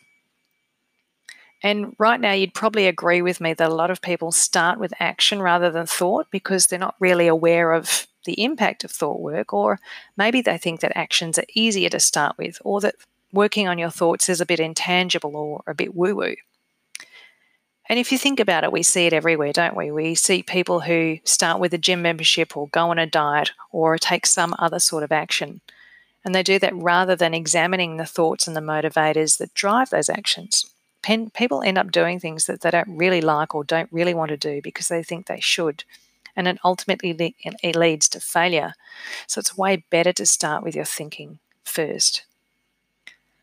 And 1.63 1.95
right 1.99 2.21
now, 2.21 2.33
you'd 2.33 2.55
probably 2.55 2.87
agree 2.87 3.21
with 3.21 3.41
me 3.41 3.53
that 3.53 3.69
a 3.69 3.75
lot 3.75 3.91
of 3.91 4.01
people 4.01 4.33
start 4.33 4.79
with 4.79 4.95
action 4.99 5.43
rather 5.43 5.71
than 5.71 5.87
thought 5.87 6.27
because 6.31 6.67
they're 6.67 6.79
not 6.79 6.95
really 6.99 7.27
aware 7.27 7.73
of 7.73 8.07
the 8.25 8.43
impact 8.43 8.85
of 8.85 8.91
thought 8.91 9.21
work, 9.21 9.53
or 9.53 9.79
maybe 10.17 10.41
they 10.41 10.59
think 10.59 10.81
that 10.81 10.97
actions 10.97 11.39
are 11.39 11.45
easier 11.55 11.89
to 11.91 12.01
start 12.01 12.37
with, 12.39 12.59
or 12.65 12.81
that 12.81 12.95
working 13.33 13.69
on 13.69 13.79
your 13.79 13.91
thoughts 13.91 14.29
is 14.29 14.41
a 14.41 14.47
bit 14.47 14.61
intangible 14.61 15.37
or 15.37 15.63
a 15.67 15.75
bit 15.75 15.95
woo 15.95 16.15
woo. 16.15 16.35
And 17.89 17.99
if 17.99 18.13
you 18.13 18.19
think 18.19 18.39
about 18.39 18.63
it, 18.63 18.71
we 18.71 18.85
see 18.85 19.07
it 19.07 19.13
everywhere, 19.13 19.53
don't 19.53 19.77
we? 19.77 19.91
We 19.91 20.15
see 20.15 20.45
people 20.45 20.81
who 20.81 21.19
start 21.25 21.59
with 21.59 21.75
a 21.75 21.79
gym 21.79 22.03
membership 22.03 22.57
or 22.57 22.69
go 22.69 22.91
on 22.91 22.99
a 22.99 23.07
diet 23.07 23.51
or 23.73 23.99
take 23.99 24.27
some 24.27 24.55
other 24.59 24.79
sort 24.79 25.03
of 25.03 25.11
action. 25.11 25.61
And 26.25 26.35
they 26.35 26.45
do 26.45 26.59
that 26.61 26.77
rather 26.77 27.17
than 27.17 27.35
examining 27.35 27.97
the 27.97 28.07
thoughts 28.07 28.47
and 28.47 28.55
the 28.55 28.61
motivators 28.61 29.39
that 29.39 29.55
drive 29.55 29.91
those 29.91 30.09
actions. 30.09 30.71
People 31.03 31.63
end 31.63 31.79
up 31.79 31.91
doing 31.91 32.21
things 32.21 32.47
that 32.47 32.61
they 32.61 32.71
don't 32.71 32.97
really 32.97 33.21
like 33.21 33.55
or 33.55 33.65
don't 33.65 33.93
really 33.93 34.15
want 34.15 34.29
to 34.31 34.37
do 34.37 34.61
because 34.63 34.89
they 34.89 35.03
think 35.03 35.27
they 35.27 35.41
should 35.41 35.85
and 36.37 36.49
it 36.49 36.59
ultimately 36.65 37.35
it 37.63 37.77
leads 37.77 38.09
to 38.09 38.21
failure. 38.21 38.75
So 39.27 39.41
it's 39.41 39.59
way 39.59 39.85
better 39.91 40.13
to 40.15 40.27
start 40.27 40.63
with 40.63 40.75
your 40.75 40.85
thinking 40.85 41.39
first. 41.65 42.25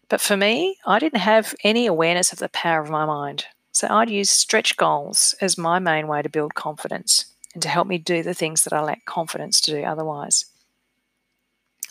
But 0.10 0.22
for 0.22 0.38
me, 0.38 0.78
I 0.86 1.00
didn't 1.00 1.20
have 1.20 1.54
any 1.64 1.86
awareness 1.86 2.32
of 2.32 2.40
the 2.40 2.50
power 2.50 2.82
of 2.82 2.90
my 2.90 3.06
mind. 3.06 3.46
So 3.72 3.88
I'd 3.90 4.10
use 4.10 4.30
stretch 4.30 4.78
goals 4.78 5.36
as 5.42 5.58
my 5.58 5.80
main 5.80 6.08
way 6.08 6.22
to 6.22 6.30
build 6.30 6.56
confidence 6.56 7.26
and 7.54 7.62
to 7.62 7.70
help 7.70 7.88
me 7.88 7.98
do 7.98 8.24
the 8.24 8.34
things 8.34 8.64
that 8.64 8.74
I 8.74 8.82
lack 8.82 9.06
confidence 9.06 9.62
to 9.62 9.72
do 9.72 9.84
otherwise. 9.84 10.46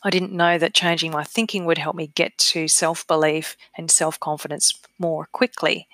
I 0.06 0.10
didn't 0.10 0.30
know 0.30 0.56
that 0.56 0.72
changing 0.72 1.10
my 1.10 1.25
thinking 1.25 1.64
would 1.64 1.78
help 1.78 1.96
me 1.96 2.12
get 2.14 2.38
to 2.38 2.68
self 2.68 3.04
belief 3.08 3.56
and 3.76 3.90
self 3.90 4.20
confidence 4.20 4.80
more 5.00 5.26
quickly. 5.32 5.88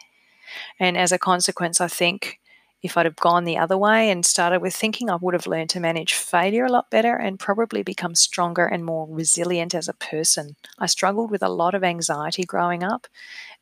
And 0.79 0.99
as 0.99 1.13
a 1.13 1.19
consequence, 1.19 1.81
I 1.81 1.89
think 1.89 2.39
if 2.83 2.99
I'd 2.99 3.07
have 3.07 3.17
gone 3.17 3.45
the 3.45 3.57
other 3.57 3.79
way 3.79 4.11
and 4.11 4.27
started 4.27 4.61
with 4.61 4.75
thinking, 4.75 5.09
I 5.09 5.17
would 5.17 5.33
have 5.33 5.47
learned 5.47 5.71
to 5.71 5.81
manage 5.81 6.13
failure 6.13 6.67
a 6.67 6.71
lot 6.71 6.91
better 6.91 7.17
and 7.17 7.41
probably 7.41 7.83
become 7.83 8.15
stronger 8.15 8.67
and 8.67 8.85
more 8.85 9.07
resilient 9.09 9.75
as 9.75 9.89
a 9.89 9.95
person. 9.95 10.57
I 10.79 10.87
struggled 10.89 11.31
with 11.31 11.43
a 11.43 11.49
lot 11.49 11.75
of 11.75 11.83
anxiety 11.83 12.45
growing 12.45 12.85
up, 12.85 13.07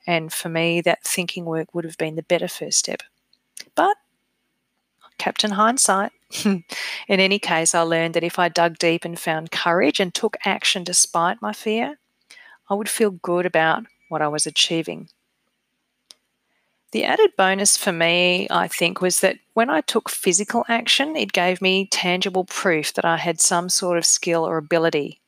and 0.04 0.32
for 0.32 0.48
me, 0.48 0.80
that 0.80 1.04
thinking 1.04 1.44
work 1.44 1.76
would 1.76 1.84
have 1.84 1.96
been 1.96 2.16
the 2.16 2.24
better 2.24 2.48
first 2.48 2.80
step. 2.80 3.04
But 3.76 3.98
Captain 5.16 5.52
Hindsight. 5.52 6.10
In 6.44 6.64
any 7.08 7.38
case, 7.38 7.74
I 7.74 7.80
learned 7.80 8.14
that 8.14 8.24
if 8.24 8.38
I 8.38 8.48
dug 8.48 8.78
deep 8.78 9.04
and 9.04 9.18
found 9.18 9.50
courage 9.50 10.00
and 10.00 10.14
took 10.14 10.36
action 10.44 10.84
despite 10.84 11.42
my 11.42 11.52
fear, 11.52 11.98
I 12.68 12.74
would 12.74 12.88
feel 12.88 13.10
good 13.10 13.46
about 13.46 13.84
what 14.08 14.22
I 14.22 14.28
was 14.28 14.46
achieving. 14.46 15.08
The 16.92 17.04
added 17.04 17.30
bonus 17.36 17.76
for 17.76 17.92
me, 17.92 18.48
I 18.50 18.66
think, 18.66 19.00
was 19.00 19.20
that 19.20 19.38
when 19.54 19.70
I 19.70 19.80
took 19.80 20.08
physical 20.08 20.64
action, 20.68 21.14
it 21.14 21.32
gave 21.32 21.62
me 21.62 21.86
tangible 21.86 22.44
proof 22.44 22.92
that 22.94 23.04
I 23.04 23.16
had 23.16 23.40
some 23.40 23.68
sort 23.68 23.96
of 23.96 24.04
skill 24.04 24.46
or 24.46 24.56
ability 24.56 25.20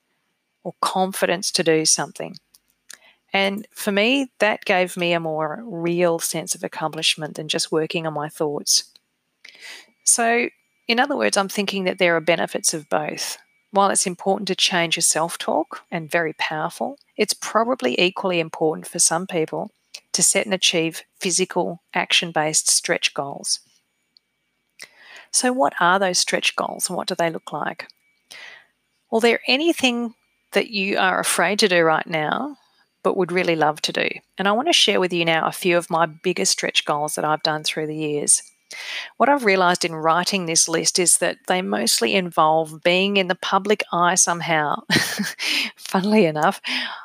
or 0.64 0.74
confidence 0.80 1.50
to 1.52 1.62
do 1.62 1.84
something. 1.84 2.36
And 3.32 3.66
for 3.72 3.92
me, 3.92 4.30
that 4.40 4.64
gave 4.64 4.96
me 4.96 5.12
a 5.12 5.20
more 5.20 5.62
real 5.64 6.18
sense 6.18 6.54
of 6.54 6.64
accomplishment 6.64 7.36
than 7.36 7.48
just 7.48 7.72
working 7.72 8.06
on 8.06 8.12
my 8.12 8.28
thoughts. 8.28 8.84
So, 10.04 10.48
in 10.92 11.00
other 11.00 11.16
words, 11.16 11.36
I'm 11.36 11.48
thinking 11.48 11.84
that 11.84 11.98
there 11.98 12.14
are 12.16 12.20
benefits 12.20 12.74
of 12.74 12.88
both. 12.88 13.38
While 13.70 13.88
it's 13.88 14.06
important 14.06 14.46
to 14.48 14.54
change 14.54 14.96
your 14.96 15.02
self 15.02 15.38
talk 15.38 15.80
and 15.90 16.10
very 16.10 16.34
powerful, 16.34 16.98
it's 17.16 17.32
probably 17.32 17.98
equally 17.98 18.38
important 18.38 18.86
for 18.86 18.98
some 18.98 19.26
people 19.26 19.70
to 20.12 20.22
set 20.22 20.44
and 20.44 20.54
achieve 20.54 21.02
physical, 21.18 21.82
action 21.94 22.30
based 22.30 22.68
stretch 22.68 23.14
goals. 23.14 23.60
So, 25.30 25.50
what 25.50 25.72
are 25.80 25.98
those 25.98 26.18
stretch 26.18 26.54
goals 26.56 26.90
and 26.90 26.96
what 26.96 27.08
do 27.08 27.14
they 27.14 27.30
look 27.30 27.52
like? 27.52 27.88
Well, 29.10 29.22
they're 29.22 29.40
anything 29.48 30.14
that 30.52 30.68
you 30.68 30.98
are 30.98 31.18
afraid 31.18 31.58
to 31.60 31.68
do 31.68 31.82
right 31.82 32.06
now, 32.06 32.58
but 33.02 33.16
would 33.16 33.32
really 33.32 33.56
love 33.56 33.80
to 33.82 33.92
do. 33.92 34.10
And 34.36 34.46
I 34.46 34.52
want 34.52 34.68
to 34.68 34.74
share 34.74 35.00
with 35.00 35.14
you 35.14 35.24
now 35.24 35.46
a 35.46 35.52
few 35.52 35.78
of 35.78 35.88
my 35.88 36.04
biggest 36.04 36.52
stretch 36.52 36.84
goals 36.84 37.14
that 37.14 37.24
I've 37.24 37.42
done 37.42 37.64
through 37.64 37.86
the 37.86 37.96
years. 37.96 38.42
What 39.16 39.28
I've 39.28 39.44
realized 39.44 39.84
in 39.84 39.94
writing 39.94 40.46
this 40.46 40.68
list 40.68 40.98
is 40.98 41.18
that 41.18 41.38
they 41.46 41.62
mostly 41.62 42.14
involve 42.14 42.82
being 42.82 43.16
in 43.16 43.28
the 43.28 43.34
public 43.34 43.82
eye 43.92 44.14
somehow. 44.14 44.82
Funnily 45.76 46.26
enough, 46.26 46.60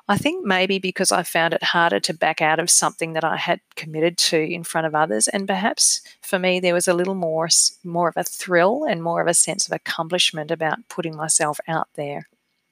I 0.07 0.17
think 0.17 0.45
maybe 0.45 0.79
because 0.79 1.12
I 1.12 1.24
found 1.24 1.53
it 1.53 1.63
harder 1.63 2.00
to 2.01 2.13
back 2.13 2.41
out 2.41 2.59
of 2.59 2.69
something 2.69 3.13
that 3.13 3.24
I 3.24 3.38
had 3.38 3.59
committed 3.75 4.17
to 4.19 4.39
in 4.39 4.63
front 4.63 4.88
of 4.88 4.95
others, 4.95 5.27
and 5.27 5.47
perhaps 5.47 6.01
for 6.21 6.39
me 6.39 6.59
there 6.59 6.74
was 6.74 6.88
a 6.88 6.93
little 6.93 7.15
more 7.15 7.50
more 7.83 8.09
of 8.09 8.17
a 8.17 8.24
thrill 8.24 8.83
and 8.83 9.03
more 9.03 9.21
of 9.21 9.27
a 9.27 9.33
sense 9.33 9.67
of 9.67 9.74
accomplishment 9.74 10.51
about 10.51 10.88
putting 10.89 11.15
myself 11.15 11.59
out 11.67 11.89
there. 11.95 12.27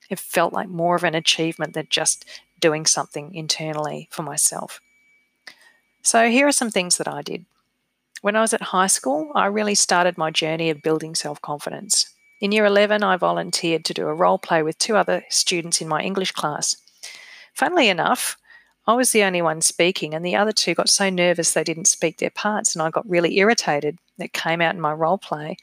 It 0.09 0.19
felt 0.19 0.53
like 0.53 0.69
more 0.69 0.95
of 0.95 1.03
an 1.03 1.15
achievement 1.15 1.73
than 1.73 1.87
just 1.89 2.25
doing 2.59 2.85
something 2.85 3.33
internally 3.33 4.07
for 4.11 4.23
myself. 4.23 4.81
So 6.01 6.29
here 6.29 6.47
are 6.47 6.51
some 6.51 6.69
things 6.69 6.97
that 6.97 7.07
I 7.07 7.21
did. 7.21 7.45
When 8.25 8.35
I 8.35 8.41
was 8.41 8.55
at 8.55 8.73
high 8.73 8.87
school, 8.87 9.31
I 9.35 9.45
really 9.45 9.75
started 9.75 10.17
my 10.17 10.31
journey 10.31 10.71
of 10.71 10.81
building 10.81 11.13
self 11.13 11.39
confidence. 11.43 12.11
In 12.41 12.51
year 12.51 12.65
11, 12.65 13.03
I 13.03 13.17
volunteered 13.17 13.85
to 13.85 13.93
do 13.93 14.07
a 14.07 14.15
role 14.15 14.39
play 14.39 14.63
with 14.63 14.79
two 14.79 14.97
other 14.97 15.23
students 15.29 15.79
in 15.79 15.87
my 15.87 16.01
English 16.01 16.31
class. 16.31 16.75
Funnily 17.53 17.87
enough, 17.87 18.35
I 18.87 18.95
was 18.95 19.11
the 19.11 19.21
only 19.21 19.43
one 19.43 19.61
speaking, 19.61 20.15
and 20.15 20.25
the 20.25 20.35
other 20.35 20.51
two 20.51 20.73
got 20.73 20.89
so 20.89 21.11
nervous 21.11 21.53
they 21.53 21.63
didn't 21.63 21.85
speak 21.85 22.17
their 22.17 22.31
parts, 22.31 22.73
and 22.73 22.81
I 22.81 22.89
got 22.89 23.07
really 23.07 23.37
irritated. 23.37 23.99
It 24.17 24.33
came 24.33 24.59
out 24.59 24.73
in 24.73 24.81
my 24.81 24.93
role 24.93 25.19
play, 25.19 25.57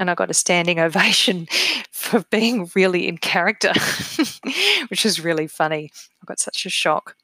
and 0.00 0.10
I 0.10 0.16
got 0.16 0.32
a 0.32 0.34
standing 0.34 0.80
ovation 0.86 1.46
for 1.92 2.24
being 2.28 2.72
really 2.74 3.06
in 3.06 3.18
character, 3.18 3.72
which 4.88 5.06
is 5.06 5.22
really 5.22 5.46
funny. 5.46 5.92
I 6.20 6.26
got 6.26 6.40
such 6.40 6.66
a 6.66 6.70
shock. 6.70 7.14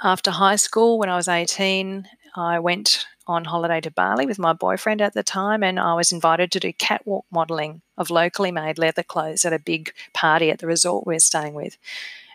After 0.00 0.30
high 0.30 0.62
school, 0.62 0.96
when 0.96 1.08
I 1.08 1.16
was 1.16 1.26
18, 1.26 2.06
I 2.36 2.60
went 2.60 3.06
on 3.26 3.44
holiday 3.44 3.80
to 3.80 3.90
Bali 3.90 4.26
with 4.26 4.38
my 4.38 4.52
boyfriend 4.52 5.00
at 5.00 5.14
the 5.14 5.22
time, 5.22 5.62
and 5.62 5.80
I 5.80 5.94
was 5.94 6.12
invited 6.12 6.52
to 6.52 6.60
do 6.60 6.72
catwalk 6.72 7.24
modeling 7.30 7.82
of 7.96 8.10
locally 8.10 8.52
made 8.52 8.78
leather 8.78 9.02
clothes 9.02 9.44
at 9.44 9.52
a 9.52 9.58
big 9.58 9.92
party 10.12 10.50
at 10.50 10.58
the 10.58 10.66
resort 10.66 11.06
we 11.06 11.16
are 11.16 11.20
staying 11.20 11.54
with. 11.54 11.76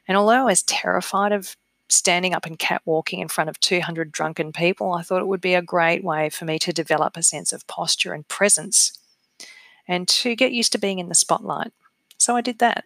And 0.08 0.17
although 0.17 0.41
I 0.41 0.43
was 0.43 0.63
terrified 0.63 1.31
of 1.31 1.55
standing 1.89 2.34
up 2.34 2.46
and 2.46 2.58
catwalking 2.58 3.19
in 3.19 3.27
front 3.27 3.50
of 3.50 3.60
200 3.60 4.12
drunken 4.12 4.53
people, 4.53 4.93
I 4.93 5.01
thought 5.01 5.22
it 5.22 5.27
would 5.27 5.41
be 5.41 5.55
a 5.55 5.62
great 5.62 6.03
way 6.03 6.29
for 6.29 6.46
me 6.46 6.60
to 6.60 6.74
develop 6.74 7.17
a 7.17 7.24
sense 7.24 7.51
of 7.51 7.67
posture 7.67 8.13
and 8.13 8.27
presence 8.27 8.93
and 9.88 10.08
to 10.08 10.36
get 10.36 10.51
used 10.51 10.72
to 10.72 10.77
being 10.77 11.00
in 11.00 11.10
the 11.10 11.15
spotlight. 11.15 11.74
So 12.17 12.36
I 12.36 12.41
did 12.41 12.60
that. 12.60 12.86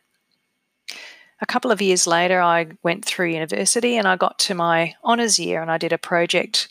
A 1.41 1.45
couple 1.45 1.71
of 1.71 1.81
years 1.81 2.07
later, 2.07 2.41
I 2.41 2.67
went 2.83 3.03
through 3.03 3.27
university 3.27 3.97
and 3.97 4.07
I 4.07 4.15
got 4.15 4.39
to 4.39 4.55
my 4.55 4.95
honours 5.03 5.37
year 5.37 5.61
and 5.61 5.69
I 5.69 5.77
did 5.77 5.91
a 5.91 5.97
project 5.97 6.69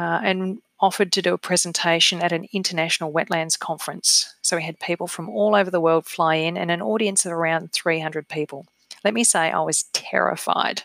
uh, 0.00 0.18
and 0.24 0.62
offered 0.80 1.12
to 1.12 1.20
do 1.20 1.34
a 1.34 1.38
presentation 1.38 2.22
at 2.22 2.32
an 2.32 2.46
international 2.54 3.12
wetlands 3.12 3.58
conference. 3.58 4.34
So 4.40 4.56
we 4.56 4.62
had 4.62 4.80
people 4.80 5.06
from 5.06 5.28
all 5.28 5.54
over 5.54 5.70
the 5.70 5.80
world 5.80 6.06
fly 6.06 6.36
in 6.36 6.56
and 6.56 6.70
an 6.70 6.80
audience 6.80 7.26
of 7.26 7.32
around 7.32 7.72
300 7.72 8.26
people. 8.26 8.64
Let 9.04 9.12
me 9.12 9.24
say, 9.24 9.50
I 9.50 9.60
was 9.60 9.82
terrified, 9.92 10.84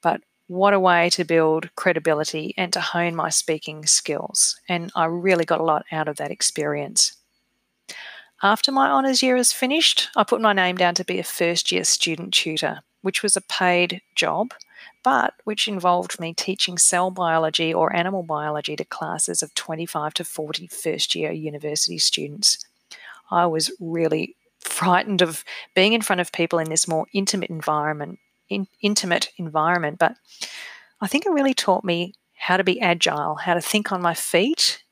but 0.00 0.22
what 0.46 0.72
a 0.72 0.80
way 0.80 1.10
to 1.10 1.24
build 1.24 1.68
credibility 1.76 2.54
and 2.56 2.72
to 2.72 2.80
hone 2.80 3.14
my 3.14 3.28
speaking 3.28 3.84
skills. 3.84 4.58
And 4.66 4.90
I 4.96 5.04
really 5.04 5.44
got 5.44 5.60
a 5.60 5.64
lot 5.64 5.84
out 5.92 6.08
of 6.08 6.16
that 6.16 6.30
experience. 6.30 7.12
After 8.42 8.72
my 8.72 8.88
honours 8.88 9.22
year 9.22 9.36
is 9.36 9.52
finished, 9.52 10.08
I 10.16 10.24
put 10.24 10.40
my 10.40 10.54
name 10.54 10.76
down 10.76 10.94
to 10.94 11.04
be 11.04 11.18
a 11.18 11.24
first 11.24 11.70
year 11.70 11.84
student 11.84 12.32
tutor, 12.32 12.80
which 13.02 13.22
was 13.22 13.36
a 13.36 13.42
paid 13.42 14.00
job 14.14 14.54
but 15.02 15.34
which 15.44 15.68
involved 15.68 16.20
me 16.20 16.34
teaching 16.34 16.78
cell 16.78 17.10
biology 17.10 17.72
or 17.72 17.94
animal 17.94 18.22
biology 18.22 18.76
to 18.76 18.84
classes 18.84 19.42
of 19.42 19.54
25 19.54 20.14
to 20.14 20.24
40 20.24 20.66
first 20.68 21.14
year 21.14 21.32
university 21.32 21.98
students. 21.98 22.58
I 23.30 23.46
was 23.46 23.70
really 23.80 24.36
frightened 24.60 25.22
of 25.22 25.44
being 25.74 25.92
in 25.92 26.02
front 26.02 26.20
of 26.20 26.32
people 26.32 26.58
in 26.58 26.68
this 26.68 26.88
more 26.88 27.06
intimate 27.12 27.50
environment 27.50 28.18
in, 28.48 28.66
intimate 28.80 29.30
environment. 29.36 29.98
But 29.98 30.14
I 31.00 31.06
think 31.06 31.26
it 31.26 31.32
really 31.32 31.54
taught 31.54 31.84
me 31.84 32.14
how 32.36 32.56
to 32.56 32.64
be 32.64 32.80
agile, 32.80 33.36
how 33.36 33.54
to 33.54 33.60
think 33.60 33.92
on 33.92 34.02
my 34.02 34.14
feet, 34.14 34.82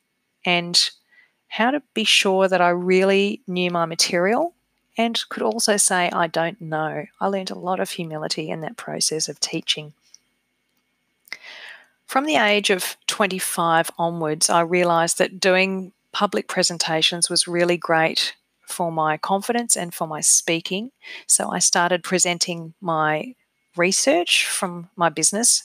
and 0.44 0.90
how 1.48 1.70
to 1.70 1.82
be 1.94 2.04
sure 2.04 2.48
that 2.48 2.60
I 2.60 2.70
really 2.70 3.42
knew 3.46 3.70
my 3.70 3.86
material 3.86 4.54
and 4.96 5.22
could 5.28 5.42
also 5.42 5.76
say, 5.76 6.10
I 6.10 6.26
don't 6.26 6.60
know. 6.60 7.06
I 7.20 7.26
learned 7.26 7.50
a 7.50 7.58
lot 7.58 7.80
of 7.80 7.90
humility 7.90 8.48
in 8.50 8.60
that 8.62 8.76
process 8.76 9.28
of 9.28 9.40
teaching. 9.40 9.92
From 12.06 12.24
the 12.24 12.36
age 12.36 12.70
of 12.70 12.96
25 13.08 13.90
onwards, 13.98 14.48
I 14.48 14.60
realized 14.60 15.18
that 15.18 15.40
doing 15.40 15.92
public 16.12 16.48
presentations 16.48 17.28
was 17.28 17.48
really 17.48 17.76
great 17.76 18.34
for 18.66 18.90
my 18.90 19.16
confidence 19.16 19.76
and 19.76 19.92
for 19.92 20.06
my 20.06 20.20
speaking. 20.20 20.92
So 21.26 21.50
I 21.50 21.58
started 21.58 22.02
presenting 22.02 22.74
my 22.80 23.34
research 23.76 24.46
from 24.46 24.88
my 24.96 25.08
business 25.08 25.64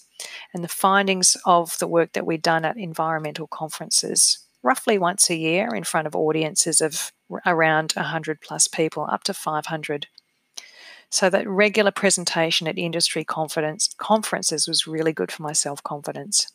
and 0.54 0.64
the 0.64 0.68
findings 0.68 1.38
of 1.46 1.78
the 1.80 1.88
work 1.88 2.14
that 2.14 2.26
we'd 2.26 2.42
done 2.42 2.66
at 2.66 2.78
environmental 2.78 3.48
conferences 3.48 4.40
roughly 4.64 4.98
once 4.98 5.30
a 5.30 5.36
year 5.36 5.74
in 5.74 5.84
front 5.84 6.08
of 6.08 6.16
audiences 6.16 6.82
of 6.82 7.12
around 7.46 7.94
100 7.94 8.42
plus 8.42 8.68
people, 8.68 9.08
up 9.10 9.24
to 9.24 9.34
500. 9.34 10.08
So 11.10 11.30
that 11.30 11.48
regular 11.48 11.92
presentation 11.92 12.68
at 12.68 12.78
industry 12.78 13.26
conferences 13.26 14.68
was 14.68 14.88
really 14.88 15.12
good 15.12 15.32
for 15.32 15.44
my 15.44 15.54
self 15.54 15.84
confidence. 15.84 16.48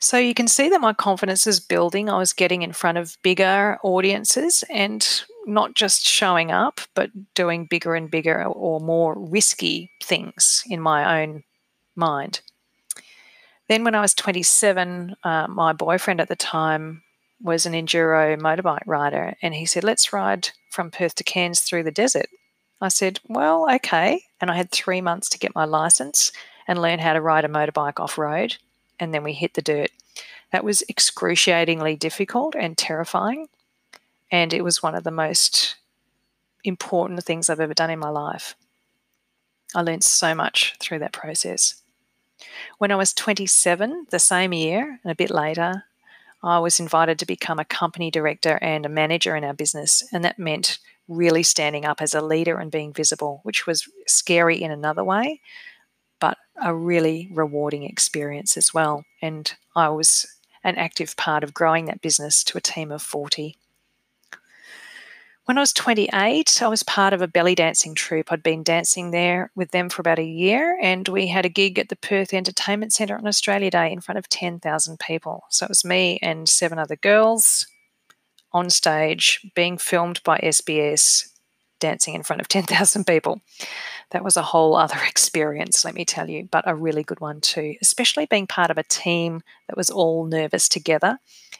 So 0.00 0.18
you 0.18 0.34
can 0.34 0.48
see 0.48 0.68
that 0.68 0.80
my 0.80 0.92
confidence 0.92 1.46
is 1.46 1.60
building. 1.60 2.10
I 2.10 2.18
was 2.18 2.32
getting 2.32 2.62
in 2.62 2.72
front 2.72 2.98
of 2.98 3.16
bigger 3.22 3.78
audiences 3.84 4.64
and 4.68 5.06
not 5.46 5.74
just 5.74 6.04
showing 6.04 6.50
up, 6.50 6.80
but 6.96 7.10
doing 7.34 7.66
bigger 7.70 7.94
and 7.94 8.10
bigger 8.10 8.44
or 8.44 8.80
more 8.80 9.14
risky 9.16 9.92
things 10.02 10.64
in 10.68 10.80
my 10.80 11.22
own 11.22 11.44
mind. 11.94 12.40
Then, 13.72 13.84
when 13.84 13.94
I 13.94 14.02
was 14.02 14.12
27, 14.12 15.16
uh, 15.24 15.46
my 15.48 15.72
boyfriend 15.72 16.20
at 16.20 16.28
the 16.28 16.36
time 16.36 17.04
was 17.40 17.64
an 17.64 17.72
enduro 17.72 18.38
motorbike 18.38 18.82
rider, 18.84 19.34
and 19.40 19.54
he 19.54 19.64
said, 19.64 19.82
Let's 19.82 20.12
ride 20.12 20.50
from 20.70 20.90
Perth 20.90 21.14
to 21.14 21.24
Cairns 21.24 21.60
through 21.60 21.84
the 21.84 21.90
desert. 21.90 22.26
I 22.82 22.88
said, 22.88 23.20
Well, 23.28 23.66
okay. 23.76 24.24
And 24.42 24.50
I 24.50 24.56
had 24.56 24.70
three 24.70 25.00
months 25.00 25.30
to 25.30 25.38
get 25.38 25.54
my 25.54 25.64
license 25.64 26.32
and 26.68 26.82
learn 26.82 26.98
how 26.98 27.14
to 27.14 27.22
ride 27.22 27.46
a 27.46 27.48
motorbike 27.48 27.98
off 27.98 28.18
road. 28.18 28.58
And 29.00 29.14
then 29.14 29.24
we 29.24 29.32
hit 29.32 29.54
the 29.54 29.62
dirt. 29.62 29.90
That 30.52 30.64
was 30.64 30.82
excruciatingly 30.86 31.96
difficult 31.96 32.54
and 32.54 32.76
terrifying. 32.76 33.48
And 34.30 34.52
it 34.52 34.64
was 34.64 34.82
one 34.82 34.94
of 34.94 35.04
the 35.04 35.10
most 35.10 35.76
important 36.62 37.24
things 37.24 37.48
I've 37.48 37.58
ever 37.58 37.72
done 37.72 37.88
in 37.88 37.98
my 37.98 38.10
life. 38.10 38.54
I 39.74 39.80
learned 39.80 40.04
so 40.04 40.34
much 40.34 40.76
through 40.78 40.98
that 40.98 41.12
process. 41.12 41.81
When 42.78 42.90
I 42.90 42.96
was 42.96 43.12
27, 43.12 44.06
the 44.10 44.18
same 44.18 44.52
year, 44.52 45.00
and 45.02 45.12
a 45.12 45.16
bit 45.16 45.30
later, 45.30 45.84
I 46.42 46.58
was 46.58 46.80
invited 46.80 47.18
to 47.18 47.26
become 47.26 47.58
a 47.58 47.64
company 47.64 48.10
director 48.10 48.58
and 48.60 48.84
a 48.84 48.88
manager 48.88 49.36
in 49.36 49.44
our 49.44 49.54
business. 49.54 50.02
And 50.12 50.24
that 50.24 50.38
meant 50.38 50.78
really 51.08 51.42
standing 51.42 51.84
up 51.84 52.00
as 52.00 52.14
a 52.14 52.20
leader 52.20 52.58
and 52.58 52.70
being 52.70 52.92
visible, 52.92 53.40
which 53.44 53.66
was 53.66 53.88
scary 54.06 54.60
in 54.60 54.70
another 54.70 55.04
way, 55.04 55.40
but 56.20 56.38
a 56.60 56.74
really 56.74 57.28
rewarding 57.32 57.84
experience 57.84 58.56
as 58.56 58.74
well. 58.74 59.04
And 59.20 59.52
I 59.76 59.88
was 59.90 60.26
an 60.64 60.76
active 60.76 61.16
part 61.16 61.44
of 61.44 61.54
growing 61.54 61.86
that 61.86 62.00
business 62.00 62.44
to 62.44 62.58
a 62.58 62.60
team 62.60 62.90
of 62.92 63.02
40. 63.02 63.56
When 65.44 65.58
I 65.58 65.60
was 65.60 65.72
28, 65.72 66.62
I 66.62 66.68
was 66.68 66.84
part 66.84 67.12
of 67.12 67.20
a 67.20 67.26
belly 67.26 67.56
dancing 67.56 67.96
troupe. 67.96 68.30
I'd 68.30 68.44
been 68.44 68.62
dancing 68.62 69.10
there 69.10 69.50
with 69.56 69.72
them 69.72 69.88
for 69.88 70.00
about 70.00 70.20
a 70.20 70.24
year, 70.24 70.78
and 70.80 71.08
we 71.08 71.26
had 71.26 71.44
a 71.44 71.48
gig 71.48 71.80
at 71.80 71.88
the 71.88 71.96
Perth 71.96 72.32
Entertainment 72.32 72.92
Centre 72.92 73.18
on 73.18 73.26
Australia 73.26 73.68
Day 73.68 73.90
in 73.90 74.00
front 74.00 74.18
of 74.20 74.28
10,000 74.28 75.00
people. 75.00 75.42
So 75.50 75.64
it 75.64 75.68
was 75.68 75.84
me 75.84 76.20
and 76.22 76.48
seven 76.48 76.78
other 76.78 76.94
girls 76.94 77.66
on 78.52 78.70
stage 78.70 79.44
being 79.56 79.78
filmed 79.78 80.22
by 80.22 80.38
SBS 80.38 81.28
dancing 81.80 82.14
in 82.14 82.22
front 82.22 82.40
of 82.40 82.46
10,000 82.48 83.04
people. 83.04 83.40
That 84.12 84.22
was 84.22 84.36
a 84.36 84.42
whole 84.42 84.76
other 84.76 85.00
experience, 85.08 85.84
let 85.84 85.94
me 85.94 86.04
tell 86.04 86.30
you, 86.30 86.48
but 86.52 86.68
a 86.68 86.76
really 86.76 87.02
good 87.02 87.20
one 87.20 87.40
too, 87.40 87.74
especially 87.82 88.26
being 88.26 88.46
part 88.46 88.70
of 88.70 88.78
a 88.78 88.84
team 88.84 89.42
that 89.68 89.76
was 89.76 89.90
all 89.90 90.24
nervous 90.24 90.68
together 90.68 91.18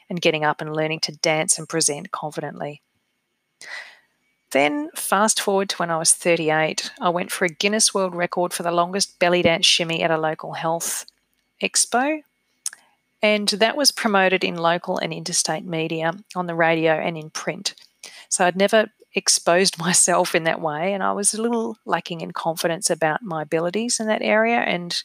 and 0.09 0.21
getting 0.21 0.45
up 0.45 0.61
and 0.61 0.73
learning 0.77 1.01
to 1.01 1.16
dance 1.16 1.59
and 1.59 1.68
present 1.68 2.12
confidently. 2.12 2.81
Then, 4.53 4.90
fast 4.94 5.40
forward 5.40 5.70
to 5.70 5.77
when 5.77 5.90
I 5.90 5.96
was 5.96 6.12
38, 6.12 6.92
I 7.01 7.09
went 7.09 7.31
for 7.31 7.46
a 7.46 7.48
Guinness 7.48 7.94
World 7.94 8.14
Record 8.14 8.53
for 8.53 8.62
the 8.62 8.70
longest 8.70 9.18
belly 9.18 9.40
dance 9.40 9.64
shimmy 9.64 10.03
at 10.03 10.11
a 10.11 10.18
local 10.18 10.53
health 10.53 11.07
expo. 11.62 12.22
And 13.22 13.48
that 13.48 13.77
was 13.77 13.92
promoted 13.92 14.44
in 14.44 14.57
local 14.57 14.98
and 14.98 15.12
interstate 15.12 15.64
media, 15.64 16.12
on 16.37 16.48
the 16.48 16.55
radio 16.55 16.92
and 16.92 17.16
in 17.16 17.31
print. 17.31 17.75
So 18.29 18.44
I'd 18.44 18.57
never 18.57 18.90
exposed 19.14 19.79
myself 19.87 20.35
in 20.35 20.44
that 20.44 20.61
way, 20.61 20.92
and 20.92 21.03
I 21.03 21.12
was 21.12 21.33
a 21.33 21.40
little 21.40 21.79
lacking 21.87 22.20
in 22.20 22.33
confidence 22.33 22.90
about 22.90 23.22
my 23.22 23.42
abilities 23.42 24.01
in 24.01 24.07
that 24.09 24.22
area 24.22 24.59
and 24.59 25.03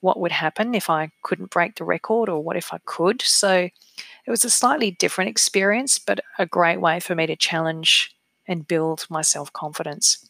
what 0.00 0.20
would 0.20 0.32
happen 0.32 0.74
if 0.74 0.90
I 0.90 1.10
couldn't 1.22 1.50
break 1.50 1.76
the 1.76 1.84
record 1.84 2.28
or 2.28 2.42
what 2.42 2.56
if 2.56 2.72
I 2.72 2.78
could. 2.84 3.22
So 3.22 3.70
it 4.24 4.30
was 4.30 4.44
a 4.44 4.50
slightly 4.50 4.92
different 4.92 5.30
experience, 5.30 5.98
but 5.98 6.20
a 6.38 6.46
great 6.46 6.80
way 6.80 7.00
for 7.00 7.14
me 7.14 7.26
to 7.26 7.36
challenge 7.36 8.14
and 8.46 8.68
build 8.68 9.06
my 9.10 9.22
self 9.22 9.52
confidence. 9.52 10.28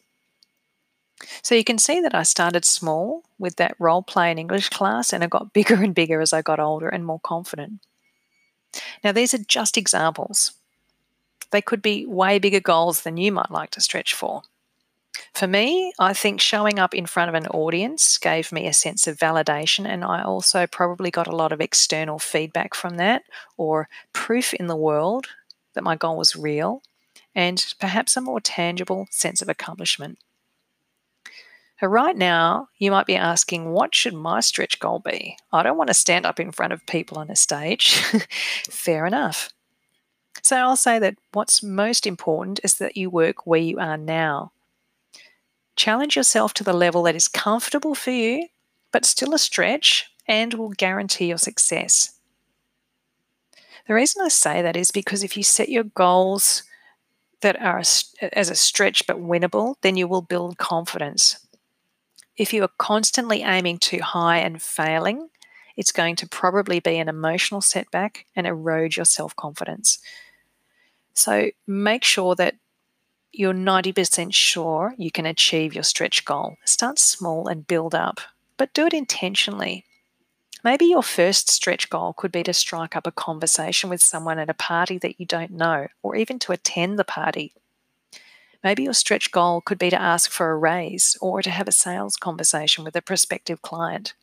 So 1.42 1.54
you 1.54 1.64
can 1.64 1.78
see 1.78 2.00
that 2.00 2.14
I 2.14 2.24
started 2.24 2.64
small 2.64 3.22
with 3.38 3.56
that 3.56 3.76
role 3.78 4.02
play 4.02 4.30
in 4.30 4.38
English 4.38 4.70
class 4.70 5.12
and 5.12 5.22
it 5.22 5.30
got 5.30 5.52
bigger 5.54 5.74
and 5.74 5.94
bigger 5.94 6.20
as 6.20 6.32
I 6.32 6.42
got 6.42 6.60
older 6.60 6.88
and 6.88 7.04
more 7.04 7.20
confident. 7.20 7.80
Now, 9.04 9.12
these 9.12 9.34
are 9.34 9.38
just 9.38 9.76
examples. 9.76 10.52
They 11.50 11.60
could 11.60 11.82
be 11.82 12.06
way 12.06 12.38
bigger 12.38 12.60
goals 12.60 13.02
than 13.02 13.18
you 13.18 13.30
might 13.30 13.50
like 13.50 13.70
to 13.72 13.80
stretch 13.80 14.14
for. 14.14 14.42
For 15.34 15.46
me, 15.46 15.92
I 15.98 16.14
think 16.14 16.40
showing 16.40 16.78
up 16.78 16.94
in 16.94 17.06
front 17.06 17.28
of 17.28 17.34
an 17.34 17.46
audience 17.48 18.18
gave 18.18 18.52
me 18.52 18.66
a 18.66 18.72
sense 18.72 19.06
of 19.06 19.18
validation, 19.18 19.86
and 19.86 20.04
I 20.04 20.22
also 20.22 20.66
probably 20.66 21.10
got 21.10 21.26
a 21.26 21.36
lot 21.36 21.52
of 21.52 21.60
external 21.60 22.18
feedback 22.18 22.74
from 22.74 22.96
that 22.96 23.24
or 23.56 23.88
proof 24.12 24.54
in 24.54 24.66
the 24.68 24.76
world 24.76 25.26
that 25.74 25.84
my 25.84 25.96
goal 25.96 26.16
was 26.16 26.36
real 26.36 26.82
and 27.34 27.74
perhaps 27.80 28.16
a 28.16 28.20
more 28.20 28.40
tangible 28.40 29.06
sense 29.10 29.42
of 29.42 29.48
accomplishment. 29.48 30.18
So, 31.80 31.88
right 31.88 32.16
now, 32.16 32.68
you 32.78 32.90
might 32.90 33.06
be 33.06 33.16
asking, 33.16 33.72
what 33.72 33.94
should 33.94 34.14
my 34.14 34.40
stretch 34.40 34.78
goal 34.78 35.00
be? 35.00 35.36
I 35.52 35.62
don't 35.62 35.76
want 35.76 35.88
to 35.88 35.94
stand 35.94 36.24
up 36.24 36.38
in 36.38 36.52
front 36.52 36.72
of 36.72 36.86
people 36.86 37.18
on 37.18 37.28
a 37.28 37.34
stage. 37.36 37.94
Fair 38.70 39.04
enough. 39.04 39.50
So, 40.42 40.56
I'll 40.56 40.76
say 40.76 41.00
that 41.00 41.16
what's 41.32 41.60
most 41.62 42.06
important 42.06 42.60
is 42.62 42.76
that 42.76 42.96
you 42.96 43.10
work 43.10 43.46
where 43.46 43.60
you 43.60 43.80
are 43.80 43.96
now. 43.96 44.52
Challenge 45.76 46.16
yourself 46.16 46.54
to 46.54 46.64
the 46.64 46.72
level 46.72 47.02
that 47.04 47.16
is 47.16 47.28
comfortable 47.28 47.94
for 47.94 48.10
you, 48.10 48.48
but 48.92 49.04
still 49.04 49.34
a 49.34 49.38
stretch 49.38 50.10
and 50.28 50.54
will 50.54 50.70
guarantee 50.70 51.26
your 51.26 51.38
success. 51.38 52.18
The 53.88 53.94
reason 53.94 54.22
I 54.22 54.28
say 54.28 54.62
that 54.62 54.76
is 54.76 54.90
because 54.90 55.24
if 55.24 55.36
you 55.36 55.42
set 55.42 55.68
your 55.68 55.84
goals 55.84 56.62
that 57.40 57.60
are 57.60 57.78
as 57.78 58.50
a 58.50 58.54
stretch 58.54 59.06
but 59.06 59.20
winnable, 59.20 59.74
then 59.82 59.96
you 59.96 60.06
will 60.06 60.22
build 60.22 60.58
confidence. 60.58 61.44
If 62.36 62.52
you 62.52 62.62
are 62.62 62.70
constantly 62.78 63.42
aiming 63.42 63.78
too 63.78 64.00
high 64.00 64.38
and 64.38 64.62
failing, 64.62 65.28
it's 65.76 65.92
going 65.92 66.16
to 66.16 66.28
probably 66.28 66.80
be 66.80 66.98
an 66.98 67.08
emotional 67.08 67.60
setback 67.60 68.26
and 68.36 68.46
erode 68.46 68.96
your 68.96 69.04
self 69.04 69.34
confidence. 69.36 69.98
So 71.14 71.50
make 71.66 72.04
sure 72.04 72.34
that 72.36 72.54
you're 73.32 73.54
90% 73.54 74.34
sure 74.34 74.94
you 74.98 75.10
can 75.10 75.26
achieve 75.26 75.74
your 75.74 75.84
stretch 75.84 76.24
goal. 76.24 76.56
Start 76.64 76.98
small 76.98 77.48
and 77.48 77.66
build 77.66 77.94
up, 77.94 78.20
but 78.56 78.74
do 78.74 78.86
it 78.86 78.92
intentionally. 78.92 79.84
Maybe 80.62 80.84
your 80.84 81.02
first 81.02 81.50
stretch 81.50 81.90
goal 81.90 82.12
could 82.12 82.30
be 82.30 82.42
to 82.44 82.52
strike 82.52 82.94
up 82.94 83.06
a 83.06 83.12
conversation 83.12 83.90
with 83.90 84.02
someone 84.02 84.38
at 84.38 84.50
a 84.50 84.54
party 84.54 84.98
that 84.98 85.18
you 85.18 85.26
don't 85.26 85.50
know, 85.50 85.88
or 86.02 86.14
even 86.14 86.38
to 86.40 86.52
attend 86.52 86.98
the 86.98 87.04
party. 87.04 87.52
Maybe 88.62 88.84
your 88.84 88.94
stretch 88.94 89.32
goal 89.32 89.60
could 89.60 89.78
be 89.78 89.90
to 89.90 90.00
ask 90.00 90.30
for 90.30 90.50
a 90.50 90.56
raise 90.56 91.16
or 91.20 91.42
to 91.42 91.50
have 91.50 91.66
a 91.66 91.72
sales 91.72 92.16
conversation 92.16 92.84
with 92.84 92.94
a 92.94 93.02
prospective 93.02 93.60
client. 93.60 94.14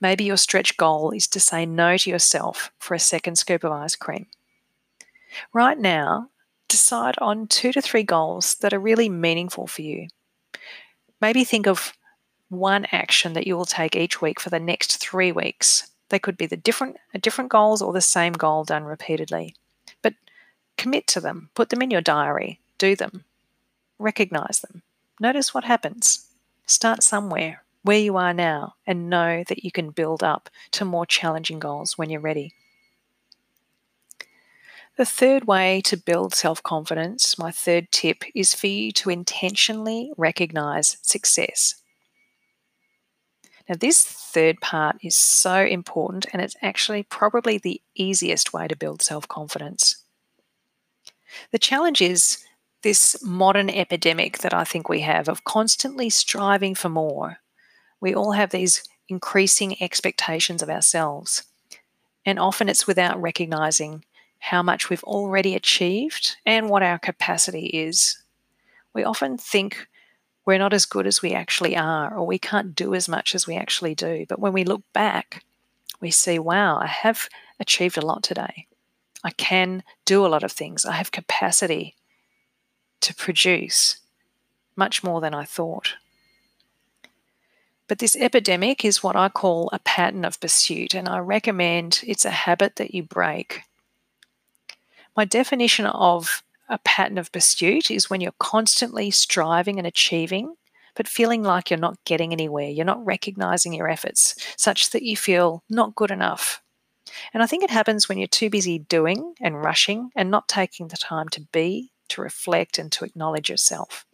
Maybe 0.00 0.24
your 0.24 0.38
stretch 0.38 0.76
goal 0.78 1.10
is 1.10 1.26
to 1.28 1.40
say 1.40 1.66
no 1.66 1.98
to 1.98 2.08
yourself 2.08 2.72
for 2.78 2.94
a 2.94 2.98
second 2.98 3.36
scoop 3.36 3.62
of 3.62 3.72
ice 3.72 3.94
cream. 3.94 4.26
Right 5.52 5.78
now, 5.78 6.30
decide 6.68 7.16
on 7.18 7.46
two 7.46 7.72
to 7.72 7.80
three 7.80 8.02
goals 8.02 8.56
that 8.56 8.72
are 8.72 8.80
really 8.80 9.08
meaningful 9.08 9.66
for 9.66 9.82
you. 9.82 10.08
Maybe 11.20 11.44
think 11.44 11.66
of 11.66 11.92
one 12.48 12.86
action 12.92 13.32
that 13.32 13.46
you 13.46 13.56
will 13.56 13.64
take 13.64 13.96
each 13.96 14.20
week 14.20 14.40
for 14.40 14.50
the 14.50 14.60
next 14.60 14.98
three 14.98 15.32
weeks. 15.32 15.90
They 16.08 16.18
could 16.18 16.36
be 16.36 16.46
the 16.46 16.56
different 16.56 16.96
different 17.20 17.50
goals 17.50 17.82
or 17.82 17.92
the 17.92 18.00
same 18.00 18.32
goal 18.32 18.64
done 18.64 18.84
repeatedly. 18.84 19.54
But 20.02 20.14
commit 20.76 21.06
to 21.08 21.20
them, 21.20 21.50
put 21.54 21.70
them 21.70 21.82
in 21.82 21.90
your 21.90 22.00
diary, 22.00 22.60
do 22.78 22.94
them, 22.94 23.24
recognize 23.98 24.60
them. 24.60 24.82
Notice 25.18 25.54
what 25.54 25.64
happens. 25.64 26.26
Start 26.66 27.02
somewhere, 27.02 27.62
where 27.82 27.98
you 27.98 28.16
are 28.16 28.34
now, 28.34 28.74
and 28.86 29.08
know 29.08 29.44
that 29.48 29.64
you 29.64 29.70
can 29.70 29.90
build 29.90 30.22
up 30.22 30.50
to 30.72 30.84
more 30.84 31.06
challenging 31.06 31.58
goals 31.58 31.96
when 31.96 32.10
you're 32.10 32.20
ready. 32.20 32.52
The 34.96 35.04
third 35.04 35.46
way 35.46 35.82
to 35.82 35.96
build 35.96 36.34
self 36.34 36.62
confidence, 36.62 37.38
my 37.38 37.50
third 37.50 37.92
tip, 37.92 38.24
is 38.34 38.54
for 38.54 38.66
you 38.66 38.92
to 38.92 39.10
intentionally 39.10 40.10
recognize 40.16 40.96
success. 41.02 41.74
Now, 43.68 43.74
this 43.78 44.02
third 44.02 44.60
part 44.60 44.96
is 45.02 45.14
so 45.14 45.56
important, 45.56 46.26
and 46.32 46.40
it's 46.40 46.56
actually 46.62 47.02
probably 47.02 47.58
the 47.58 47.82
easiest 47.94 48.54
way 48.54 48.68
to 48.68 48.76
build 48.76 49.02
self 49.02 49.28
confidence. 49.28 50.02
The 51.52 51.58
challenge 51.58 52.00
is 52.00 52.38
this 52.82 53.22
modern 53.22 53.68
epidemic 53.68 54.38
that 54.38 54.54
I 54.54 54.64
think 54.64 54.88
we 54.88 55.00
have 55.00 55.28
of 55.28 55.44
constantly 55.44 56.08
striving 56.08 56.74
for 56.74 56.88
more. 56.88 57.38
We 58.00 58.14
all 58.14 58.32
have 58.32 58.50
these 58.50 58.82
increasing 59.10 59.82
expectations 59.82 60.62
of 60.62 60.70
ourselves, 60.70 61.42
and 62.24 62.38
often 62.38 62.70
it's 62.70 62.86
without 62.86 63.20
recognizing 63.20 64.02
how 64.46 64.62
much 64.62 64.88
we've 64.88 65.02
already 65.02 65.56
achieved 65.56 66.36
and 66.46 66.70
what 66.70 66.80
our 66.80 67.00
capacity 67.00 67.66
is. 67.66 68.22
We 68.94 69.02
often 69.02 69.36
think 69.36 69.88
we're 70.44 70.56
not 70.56 70.72
as 70.72 70.86
good 70.86 71.04
as 71.04 71.20
we 71.20 71.32
actually 71.32 71.76
are, 71.76 72.16
or 72.16 72.24
we 72.24 72.38
can't 72.38 72.72
do 72.76 72.94
as 72.94 73.08
much 73.08 73.34
as 73.34 73.48
we 73.48 73.56
actually 73.56 73.96
do. 73.96 74.24
But 74.28 74.38
when 74.38 74.52
we 74.52 74.62
look 74.62 74.82
back, 74.92 75.42
we 76.00 76.12
see, 76.12 76.38
wow, 76.38 76.78
I 76.78 76.86
have 76.86 77.28
achieved 77.58 77.98
a 77.98 78.06
lot 78.06 78.22
today. 78.22 78.68
I 79.24 79.30
can 79.30 79.82
do 80.04 80.24
a 80.24 80.28
lot 80.28 80.44
of 80.44 80.52
things. 80.52 80.86
I 80.86 80.92
have 80.92 81.10
capacity 81.10 81.96
to 83.00 83.16
produce 83.16 83.96
much 84.76 85.02
more 85.02 85.20
than 85.20 85.34
I 85.34 85.44
thought. 85.44 85.94
But 87.88 87.98
this 87.98 88.14
epidemic 88.14 88.84
is 88.84 89.02
what 89.02 89.16
I 89.16 89.28
call 89.28 89.70
a 89.72 89.80
pattern 89.80 90.24
of 90.24 90.40
pursuit, 90.40 90.94
and 90.94 91.08
I 91.08 91.18
recommend 91.18 92.04
it's 92.06 92.24
a 92.24 92.30
habit 92.30 92.76
that 92.76 92.94
you 92.94 93.02
break. 93.02 93.62
My 95.16 95.24
definition 95.24 95.86
of 95.86 96.42
a 96.68 96.78
pattern 96.78 97.16
of 97.16 97.32
pursuit 97.32 97.90
is 97.90 98.10
when 98.10 98.20
you're 98.20 98.32
constantly 98.38 99.10
striving 99.10 99.78
and 99.78 99.86
achieving, 99.86 100.56
but 100.94 101.08
feeling 101.08 101.42
like 101.42 101.70
you're 101.70 101.78
not 101.78 102.04
getting 102.04 102.32
anywhere. 102.32 102.68
You're 102.68 102.84
not 102.84 103.04
recognizing 103.04 103.72
your 103.72 103.88
efforts, 103.88 104.34
such 104.56 104.90
that 104.90 105.02
you 105.02 105.16
feel 105.16 105.62
not 105.70 105.94
good 105.94 106.10
enough. 106.10 106.62
And 107.32 107.42
I 107.42 107.46
think 107.46 107.62
it 107.62 107.70
happens 107.70 108.08
when 108.08 108.18
you're 108.18 108.26
too 108.26 108.50
busy 108.50 108.78
doing 108.78 109.34
and 109.40 109.62
rushing 109.62 110.10
and 110.14 110.30
not 110.30 110.48
taking 110.48 110.88
the 110.88 110.96
time 110.96 111.28
to 111.30 111.40
be, 111.52 111.92
to 112.08 112.20
reflect, 112.20 112.78
and 112.78 112.90
to 112.92 113.04
acknowledge 113.04 113.48
yourself. 113.48 114.04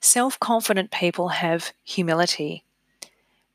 Self 0.00 0.40
confident 0.40 0.90
people 0.90 1.28
have 1.28 1.72
humility. 1.84 2.64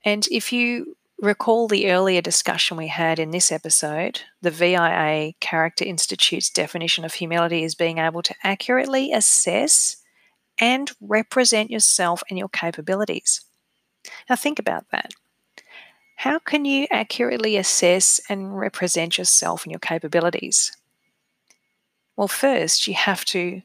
And 0.04 0.28
if 0.28 0.54
you 0.54 0.96
recall 1.20 1.68
the 1.68 1.92
earlier 1.92 2.22
discussion 2.22 2.78
we 2.78 2.88
had 2.88 3.20
in 3.20 3.32
this 3.32 3.52
episode, 3.52 4.22
the 4.42 4.52
VIA 4.52 5.34
Character 5.40 5.86
Institute's 5.86 6.50
definition 6.50 7.06
of 7.06 7.14
humility 7.14 7.64
is 7.64 7.76
being 7.76 7.98
able 7.98 8.22
to 8.24 8.36
accurately 8.44 9.12
assess 9.12 9.98
and 10.60 10.92
represent 11.02 11.70
yourself 11.70 12.24
and 12.30 12.38
your 12.38 12.50
capabilities. 12.50 13.42
Now, 14.30 14.36
think 14.36 14.60
about 14.60 14.86
that. 14.92 15.12
How 16.18 16.40
can 16.40 16.66
you 16.66 16.88
accurately 16.92 17.58
assess 17.58 18.22
and 18.30 18.58
represent 18.58 19.18
yourself 19.18 19.64
and 19.64 19.72
your 19.72 19.80
capabilities? 19.80 20.76
Well, 22.16 22.30
first, 22.30 22.88
you 22.88 22.94
have 22.94 23.26
to 23.26 23.62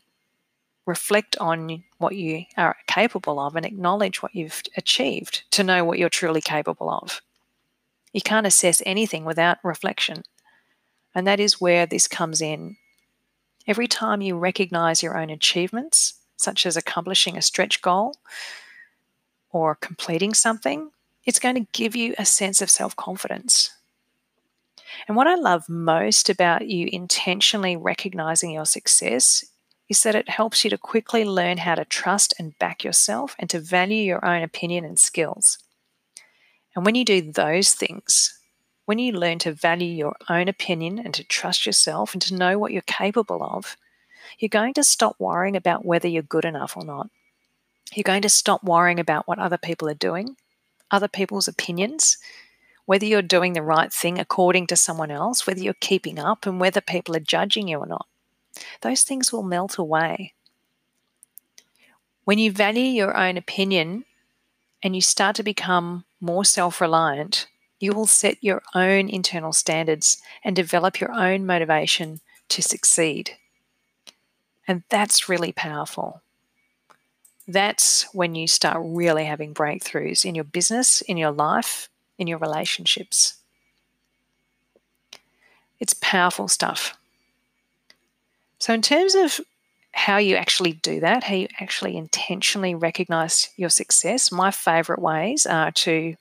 reflect 0.86 1.36
on 1.36 1.84
what 1.98 2.16
you 2.16 2.44
are 2.56 2.76
capable 2.88 3.38
of 3.38 3.54
and 3.54 3.64
acknowledge 3.64 4.22
what 4.22 4.34
you've 4.34 4.62
achieved 4.76 5.44
to 5.52 5.62
know 5.62 5.84
what 5.84 5.98
you're 5.98 6.08
truly 6.08 6.40
capable 6.40 6.90
of. 6.90 7.20
You 8.12 8.20
can't 8.20 8.46
assess 8.46 8.82
anything 8.84 9.24
without 9.24 9.58
reflection. 9.62 10.22
And 11.14 11.26
that 11.26 11.40
is 11.40 11.60
where 11.60 11.86
this 11.86 12.08
comes 12.08 12.40
in. 12.40 12.76
Every 13.66 13.86
time 13.86 14.20
you 14.20 14.36
recognize 14.36 15.02
your 15.02 15.18
own 15.18 15.30
achievements, 15.30 16.14
such 16.36 16.66
as 16.66 16.76
accomplishing 16.76 17.36
a 17.36 17.42
stretch 17.42 17.82
goal 17.82 18.16
or 19.52 19.74
completing 19.74 20.34
something, 20.34 20.90
it's 21.24 21.38
going 21.38 21.54
to 21.54 21.66
give 21.72 21.94
you 21.94 22.14
a 22.18 22.24
sense 22.24 22.62
of 22.62 22.70
self 22.70 22.96
confidence. 22.96 23.70
And 25.06 25.16
what 25.16 25.26
I 25.26 25.34
love 25.34 25.68
most 25.68 26.28
about 26.28 26.68
you 26.68 26.88
intentionally 26.92 27.76
recognizing 27.76 28.50
your 28.50 28.66
success 28.66 29.44
is 29.88 30.02
that 30.02 30.14
it 30.14 30.28
helps 30.28 30.64
you 30.64 30.70
to 30.70 30.78
quickly 30.78 31.24
learn 31.24 31.58
how 31.58 31.74
to 31.74 31.84
trust 31.84 32.32
and 32.38 32.58
back 32.58 32.84
yourself 32.84 33.34
and 33.38 33.50
to 33.50 33.60
value 33.60 34.02
your 34.02 34.24
own 34.24 34.42
opinion 34.42 34.84
and 34.84 34.98
skills. 34.98 35.58
And 36.74 36.84
when 36.84 36.94
you 36.94 37.04
do 37.04 37.20
those 37.20 37.72
things, 37.72 38.38
when 38.84 38.98
you 38.98 39.12
learn 39.12 39.38
to 39.40 39.52
value 39.52 39.92
your 39.92 40.16
own 40.28 40.48
opinion 40.48 40.98
and 40.98 41.14
to 41.14 41.24
trust 41.24 41.66
yourself 41.66 42.12
and 42.12 42.22
to 42.22 42.34
know 42.34 42.58
what 42.58 42.72
you're 42.72 42.82
capable 42.82 43.42
of, 43.42 43.76
you're 44.38 44.48
going 44.48 44.74
to 44.74 44.84
stop 44.84 45.16
worrying 45.18 45.56
about 45.56 45.84
whether 45.84 46.08
you're 46.08 46.22
good 46.22 46.44
enough 46.44 46.76
or 46.76 46.84
not. 46.84 47.08
You're 47.94 48.04
going 48.04 48.22
to 48.22 48.28
stop 48.28 48.62
worrying 48.62 49.00
about 49.00 49.26
what 49.26 49.38
other 49.38 49.58
people 49.58 49.88
are 49.88 49.94
doing, 49.94 50.36
other 50.90 51.08
people's 51.08 51.48
opinions, 51.48 52.18
whether 52.86 53.06
you're 53.06 53.22
doing 53.22 53.52
the 53.52 53.62
right 53.62 53.92
thing 53.92 54.18
according 54.18 54.66
to 54.68 54.76
someone 54.76 55.10
else, 55.10 55.46
whether 55.46 55.60
you're 55.60 55.74
keeping 55.74 56.18
up, 56.18 56.46
and 56.46 56.60
whether 56.60 56.80
people 56.80 57.16
are 57.16 57.20
judging 57.20 57.68
you 57.68 57.78
or 57.78 57.86
not. 57.86 58.06
Those 58.80 59.02
things 59.02 59.32
will 59.32 59.42
melt 59.42 59.78
away. 59.78 60.34
When 62.24 62.38
you 62.38 62.52
value 62.52 62.82
your 62.82 63.16
own 63.16 63.36
opinion 63.36 64.04
and 64.82 64.94
you 64.94 65.02
start 65.02 65.36
to 65.36 65.42
become 65.42 66.04
more 66.20 66.44
self 66.44 66.80
reliant, 66.80 67.46
you 67.78 67.92
will 67.92 68.06
set 68.06 68.36
your 68.42 68.62
own 68.74 69.08
internal 69.08 69.52
standards 69.52 70.20
and 70.44 70.54
develop 70.54 71.00
your 71.00 71.12
own 71.12 71.46
motivation 71.46 72.20
to 72.48 72.62
succeed. 72.62 73.36
And 74.68 74.82
that's 74.88 75.28
really 75.28 75.52
powerful. 75.52 76.22
That's 77.48 78.02
when 78.14 78.34
you 78.34 78.46
start 78.46 78.78
really 78.80 79.24
having 79.24 79.54
breakthroughs 79.54 80.24
in 80.24 80.34
your 80.34 80.44
business, 80.44 81.00
in 81.00 81.16
your 81.16 81.32
life, 81.32 81.88
in 82.18 82.26
your 82.26 82.38
relationships. 82.38 83.38
It's 85.80 85.94
powerful 85.94 86.46
stuff. 86.46 86.96
So, 88.58 88.74
in 88.74 88.82
terms 88.82 89.14
of 89.14 89.40
how 89.92 90.18
you 90.18 90.36
actually 90.36 90.72
do 90.72 91.00
that, 91.00 91.24
how 91.24 91.34
you 91.34 91.48
actually 91.58 91.96
intentionally 91.96 92.74
recognize 92.74 93.50
your 93.56 93.70
success, 93.70 94.30
my 94.30 94.50
favorite 94.50 95.00
ways 95.00 95.46
are 95.46 95.72
to 95.72 96.14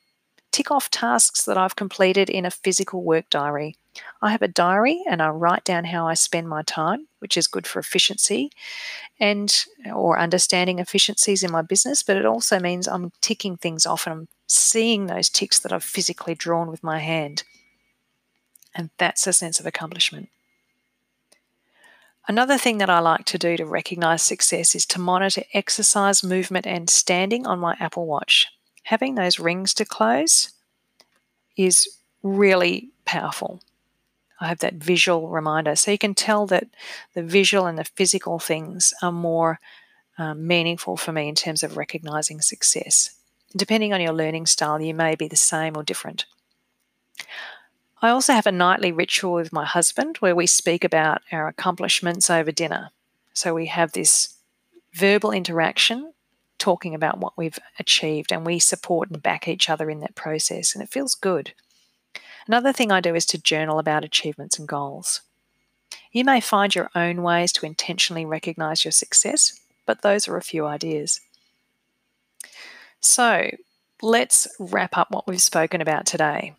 tick 0.51 0.71
off 0.71 0.89
tasks 0.89 1.45
that 1.45 1.58
I've 1.58 1.75
completed 1.75 2.29
in 2.29 2.45
a 2.45 2.51
physical 2.51 3.03
work 3.03 3.29
diary. 3.29 3.75
I 4.21 4.32
have 4.32 4.41
a 4.41 4.47
diary 4.47 5.03
and 5.08 5.21
I 5.21 5.29
write 5.29 5.63
down 5.63 5.86
how 5.86 6.08
I 6.08 6.13
spend 6.13 6.49
my 6.49 6.63
time, 6.63 7.08
which 7.19 7.38
is 7.38 7.47
good 7.47 7.67
for 7.67 7.79
efficiency 7.79 8.51
and 9.19 9.65
or 9.93 10.19
understanding 10.19 10.79
efficiencies 10.79 11.43
in 11.43 11.51
my 11.51 11.62
business, 11.62 12.01
but 12.01 12.17
it 12.17 12.25
also 12.25 12.60
means 12.60 12.88
I'm 12.88 13.12
ticking 13.21 13.58
things 13.58 13.86
off 13.86 14.08
and 14.08 14.13
I'm 14.13 14.27
seeing 14.47 15.05
those 15.05 15.29
ticks 15.29 15.60
that 15.60 15.73
I've 15.73 15.84
physically 15.84 16.34
drawn 16.34 16.69
with 16.69 16.84
my 16.84 16.99
hand. 16.99 17.43
And 18.73 18.89
that's 18.97 19.27
a 19.27 19.34
sense 19.34 19.60
of 19.60 19.65
accomplishment. 19.65 20.29
Another 22.30 22.60
thing 22.60 22.78
that 22.78 22.92
I 22.92 23.00
like 23.00 23.26
to 23.26 23.39
do 23.39 23.58
to 23.58 23.65
recognize 23.65 24.22
success 24.22 24.76
is 24.76 24.86
to 24.86 25.00
monitor 25.00 25.42
exercise, 25.52 26.24
movement, 26.24 26.68
and 26.68 26.88
standing 26.88 27.48
on 27.48 27.58
my 27.58 27.76
Apple 27.80 28.06
Watch. 28.06 28.46
Having 28.84 29.15
those 29.15 29.39
rings 29.39 29.74
to 29.74 29.84
close 29.84 30.52
is 31.58 31.89
really 32.22 32.92
powerful. 33.04 33.63
I 34.39 34.48
have 34.48 34.60
that 34.60 34.76
visual 34.76 35.28
reminder. 35.28 35.76
So 35.76 35.89
you 35.89 35.98
can 35.98 36.13
tell 36.13 36.46
that 36.46 36.68
the 37.15 37.24
visual 37.24 37.65
and 37.65 37.80
the 37.80 37.84
physical 37.84 38.38
things 38.38 38.94
are 39.02 39.12
more 39.12 39.60
um, 40.20 40.46
meaningful 40.46 40.98
for 40.98 41.12
me 41.12 41.30
in 41.30 41.34
terms 41.34 41.63
of 41.63 41.78
recognizing 41.78 42.42
success. 42.42 43.10
Depending 43.58 43.92
on 43.92 44.02
your 44.02 44.13
learning 44.13 44.46
style, 44.46 44.80
you 44.80 44.94
may 44.94 45.15
be 45.15 45.28
the 45.28 45.36
same 45.36 45.76
or 45.76 45.82
different. 45.82 46.28
I 48.01 48.09
also 48.09 48.33
have 48.33 48.47
a 48.47 48.51
nightly 48.51 48.91
ritual 48.91 49.33
with 49.33 49.51
my 49.51 49.65
husband 49.65 50.17
where 50.17 50.35
we 50.35 50.47
speak 50.47 50.83
about 50.83 51.21
our 51.31 51.47
accomplishments 51.47 52.29
over 52.29 52.51
dinner. 52.51 52.91
So 53.33 53.53
we 53.53 53.65
have 53.65 53.91
this 53.91 54.35
verbal 54.93 55.31
interaction 55.31 56.13
talking 56.57 56.95
about 56.95 57.19
what 57.19 57.38
we've 57.38 57.59
achieved 57.77 58.31
and 58.31 58.45
we 58.45 58.59
support 58.59 59.09
and 59.09 59.21
back 59.21 59.47
each 59.47 59.69
other 59.69 59.89
in 59.89 59.99
that 59.99 60.15
process 60.15 60.73
and 60.73 60.83
it 60.83 60.89
feels 60.89 61.15
good. 61.15 61.53
Another 62.47 62.73
thing 62.73 62.91
I 62.91 63.01
do 63.01 63.15
is 63.15 63.25
to 63.27 63.38
journal 63.38 63.79
about 63.79 64.03
achievements 64.03 64.57
and 64.57 64.67
goals. 64.67 65.21
You 66.12 66.23
may 66.23 66.41
find 66.41 66.73
your 66.73 66.89
own 66.95 67.21
ways 67.21 67.51
to 67.53 67.65
intentionally 67.65 68.25
recognize 68.25 68.83
your 68.83 68.91
success, 68.91 69.59
but 69.85 70.01
those 70.01 70.27
are 70.27 70.38
a 70.38 70.41
few 70.41 70.65
ideas. 70.65 71.21
So, 72.99 73.51
let's 74.01 74.47
wrap 74.59 74.97
up 74.97 75.12
what 75.12 75.27
we've 75.27 75.41
spoken 75.41 75.81
about 75.81 76.05
today. 76.05 76.55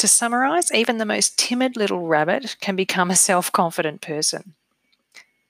To 0.00 0.08
summarize, 0.08 0.72
even 0.72 0.96
the 0.96 1.04
most 1.04 1.38
timid 1.38 1.76
little 1.76 2.06
rabbit 2.06 2.56
can 2.62 2.74
become 2.74 3.10
a 3.10 3.14
self 3.14 3.52
confident 3.52 4.00
person. 4.00 4.54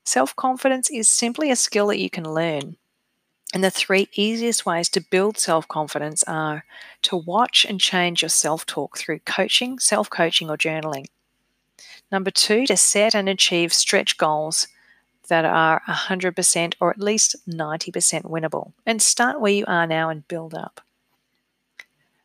Self 0.04 0.34
confidence 0.34 0.90
is 0.90 1.08
simply 1.08 1.52
a 1.52 1.56
skill 1.56 1.86
that 1.86 2.00
you 2.00 2.10
can 2.10 2.24
learn. 2.24 2.76
And 3.54 3.62
the 3.62 3.70
three 3.70 4.08
easiest 4.14 4.66
ways 4.66 4.88
to 4.88 5.00
build 5.00 5.38
self 5.38 5.68
confidence 5.68 6.24
are 6.24 6.64
to 7.02 7.16
watch 7.16 7.64
and 7.64 7.80
change 7.80 8.22
your 8.22 8.28
self 8.28 8.66
talk 8.66 8.98
through 8.98 9.20
coaching, 9.20 9.78
self 9.78 10.10
coaching, 10.10 10.50
or 10.50 10.56
journaling. 10.56 11.06
Number 12.10 12.32
two, 12.32 12.66
to 12.66 12.76
set 12.76 13.14
and 13.14 13.28
achieve 13.28 13.72
stretch 13.72 14.18
goals 14.18 14.66
that 15.28 15.44
are 15.44 15.80
100% 15.88 16.74
or 16.80 16.90
at 16.90 16.98
least 16.98 17.36
90% 17.48 18.24
winnable 18.24 18.72
and 18.84 19.00
start 19.00 19.40
where 19.40 19.52
you 19.52 19.64
are 19.68 19.86
now 19.86 20.08
and 20.08 20.26
build 20.26 20.54
up. 20.54 20.80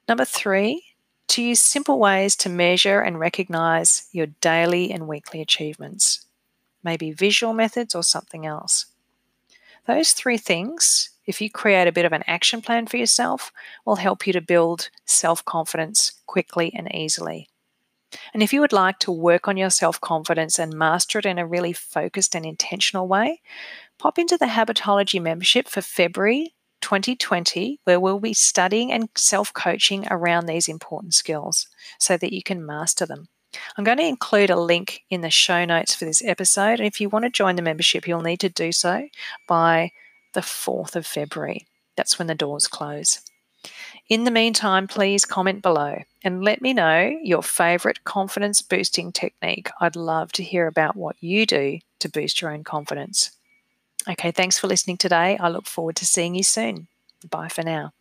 Number 0.07 0.25
three, 0.25 0.94
to 1.27 1.41
use 1.41 1.59
simple 1.59 1.99
ways 1.99 2.35
to 2.37 2.49
measure 2.49 2.99
and 2.99 3.19
recognize 3.19 4.07
your 4.11 4.27
daily 4.41 4.91
and 4.91 5.07
weekly 5.07 5.41
achievements, 5.41 6.25
maybe 6.83 7.11
visual 7.11 7.53
methods 7.53 7.95
or 7.95 8.03
something 8.03 8.45
else. 8.45 8.85
Those 9.87 10.13
three 10.13 10.37
things, 10.37 11.11
if 11.25 11.41
you 11.41 11.49
create 11.49 11.87
a 11.87 11.91
bit 11.91 12.05
of 12.05 12.13
an 12.13 12.23
action 12.27 12.61
plan 12.61 12.87
for 12.87 12.97
yourself, 12.97 13.51
will 13.85 13.97
help 13.97 14.25
you 14.25 14.33
to 14.33 14.41
build 14.41 14.89
self 15.05 15.43
confidence 15.45 16.13
quickly 16.25 16.73
and 16.75 16.93
easily. 16.93 17.49
And 18.33 18.41
if 18.41 18.53
you 18.53 18.61
would 18.61 18.73
like 18.73 18.99
to 18.99 19.11
work 19.11 19.47
on 19.47 19.57
your 19.57 19.69
self 19.69 19.99
confidence 20.01 20.57
and 20.57 20.73
master 20.73 21.19
it 21.19 21.25
in 21.25 21.37
a 21.37 21.45
really 21.45 21.73
focused 21.73 22.35
and 22.35 22.45
intentional 22.45 23.07
way, 23.07 23.41
pop 23.99 24.17
into 24.17 24.37
the 24.37 24.45
Habitology 24.45 25.21
membership 25.21 25.67
for 25.67 25.81
February 25.81 26.54
2020, 26.85 27.79
where 27.83 27.99
we'll 27.99 28.19
be 28.19 28.35
studying 28.35 28.91
and 28.91 29.09
self 29.15 29.51
coaching 29.51 30.05
around 30.11 30.45
these 30.45 30.67
important 30.67 31.15
skills 31.15 31.67
so 31.99 32.15
that 32.15 32.31
you 32.31 32.43
can 32.43 32.63
master 32.63 33.07
them. 33.07 33.27
I'm 33.75 33.83
going 33.83 33.97
to 33.97 34.05
include 34.05 34.51
a 34.51 34.55
link 34.59 35.01
in 35.09 35.21
the 35.21 35.31
show 35.31 35.65
notes 35.65 35.95
for 35.95 36.05
this 36.05 36.23
episode. 36.23 36.79
And 36.79 36.85
if 36.85 37.01
you 37.01 37.09
want 37.09 37.25
to 37.25 37.31
join 37.31 37.55
the 37.55 37.63
membership, 37.63 38.07
you'll 38.07 38.21
need 38.21 38.39
to 38.41 38.49
do 38.49 38.71
so 38.71 39.07
by 39.47 39.93
the 40.33 40.41
4th 40.41 40.95
of 40.95 41.07
February. 41.07 41.65
That's 41.97 42.19
when 42.19 42.27
the 42.27 42.35
doors 42.35 42.67
close. 42.67 43.19
In 44.07 44.23
the 44.23 44.29
meantime, 44.29 44.87
please 44.87 45.25
comment 45.25 45.63
below 45.63 46.03
and 46.23 46.43
let 46.43 46.61
me 46.61 46.71
know 46.71 47.17
your 47.23 47.41
favorite 47.41 48.03
confidence 48.03 48.61
boosting 48.61 49.11
technique. 49.11 49.71
I'd 49.81 49.95
love 49.95 50.31
to 50.33 50.43
hear 50.43 50.67
about 50.67 50.95
what 50.95 51.15
you 51.19 51.47
do 51.47 51.79
to 52.01 52.09
boost 52.09 52.41
your 52.41 52.51
own 52.51 52.63
confidence. 52.63 53.34
Okay, 54.07 54.31
thanks 54.31 54.59
for 54.59 54.67
listening 54.67 54.97
today. 54.97 55.37
I 55.37 55.49
look 55.49 55.65
forward 55.65 55.95
to 55.97 56.05
seeing 56.05 56.35
you 56.35 56.43
soon. 56.43 56.87
Bye 57.29 57.49
for 57.49 57.63
now. 57.63 57.91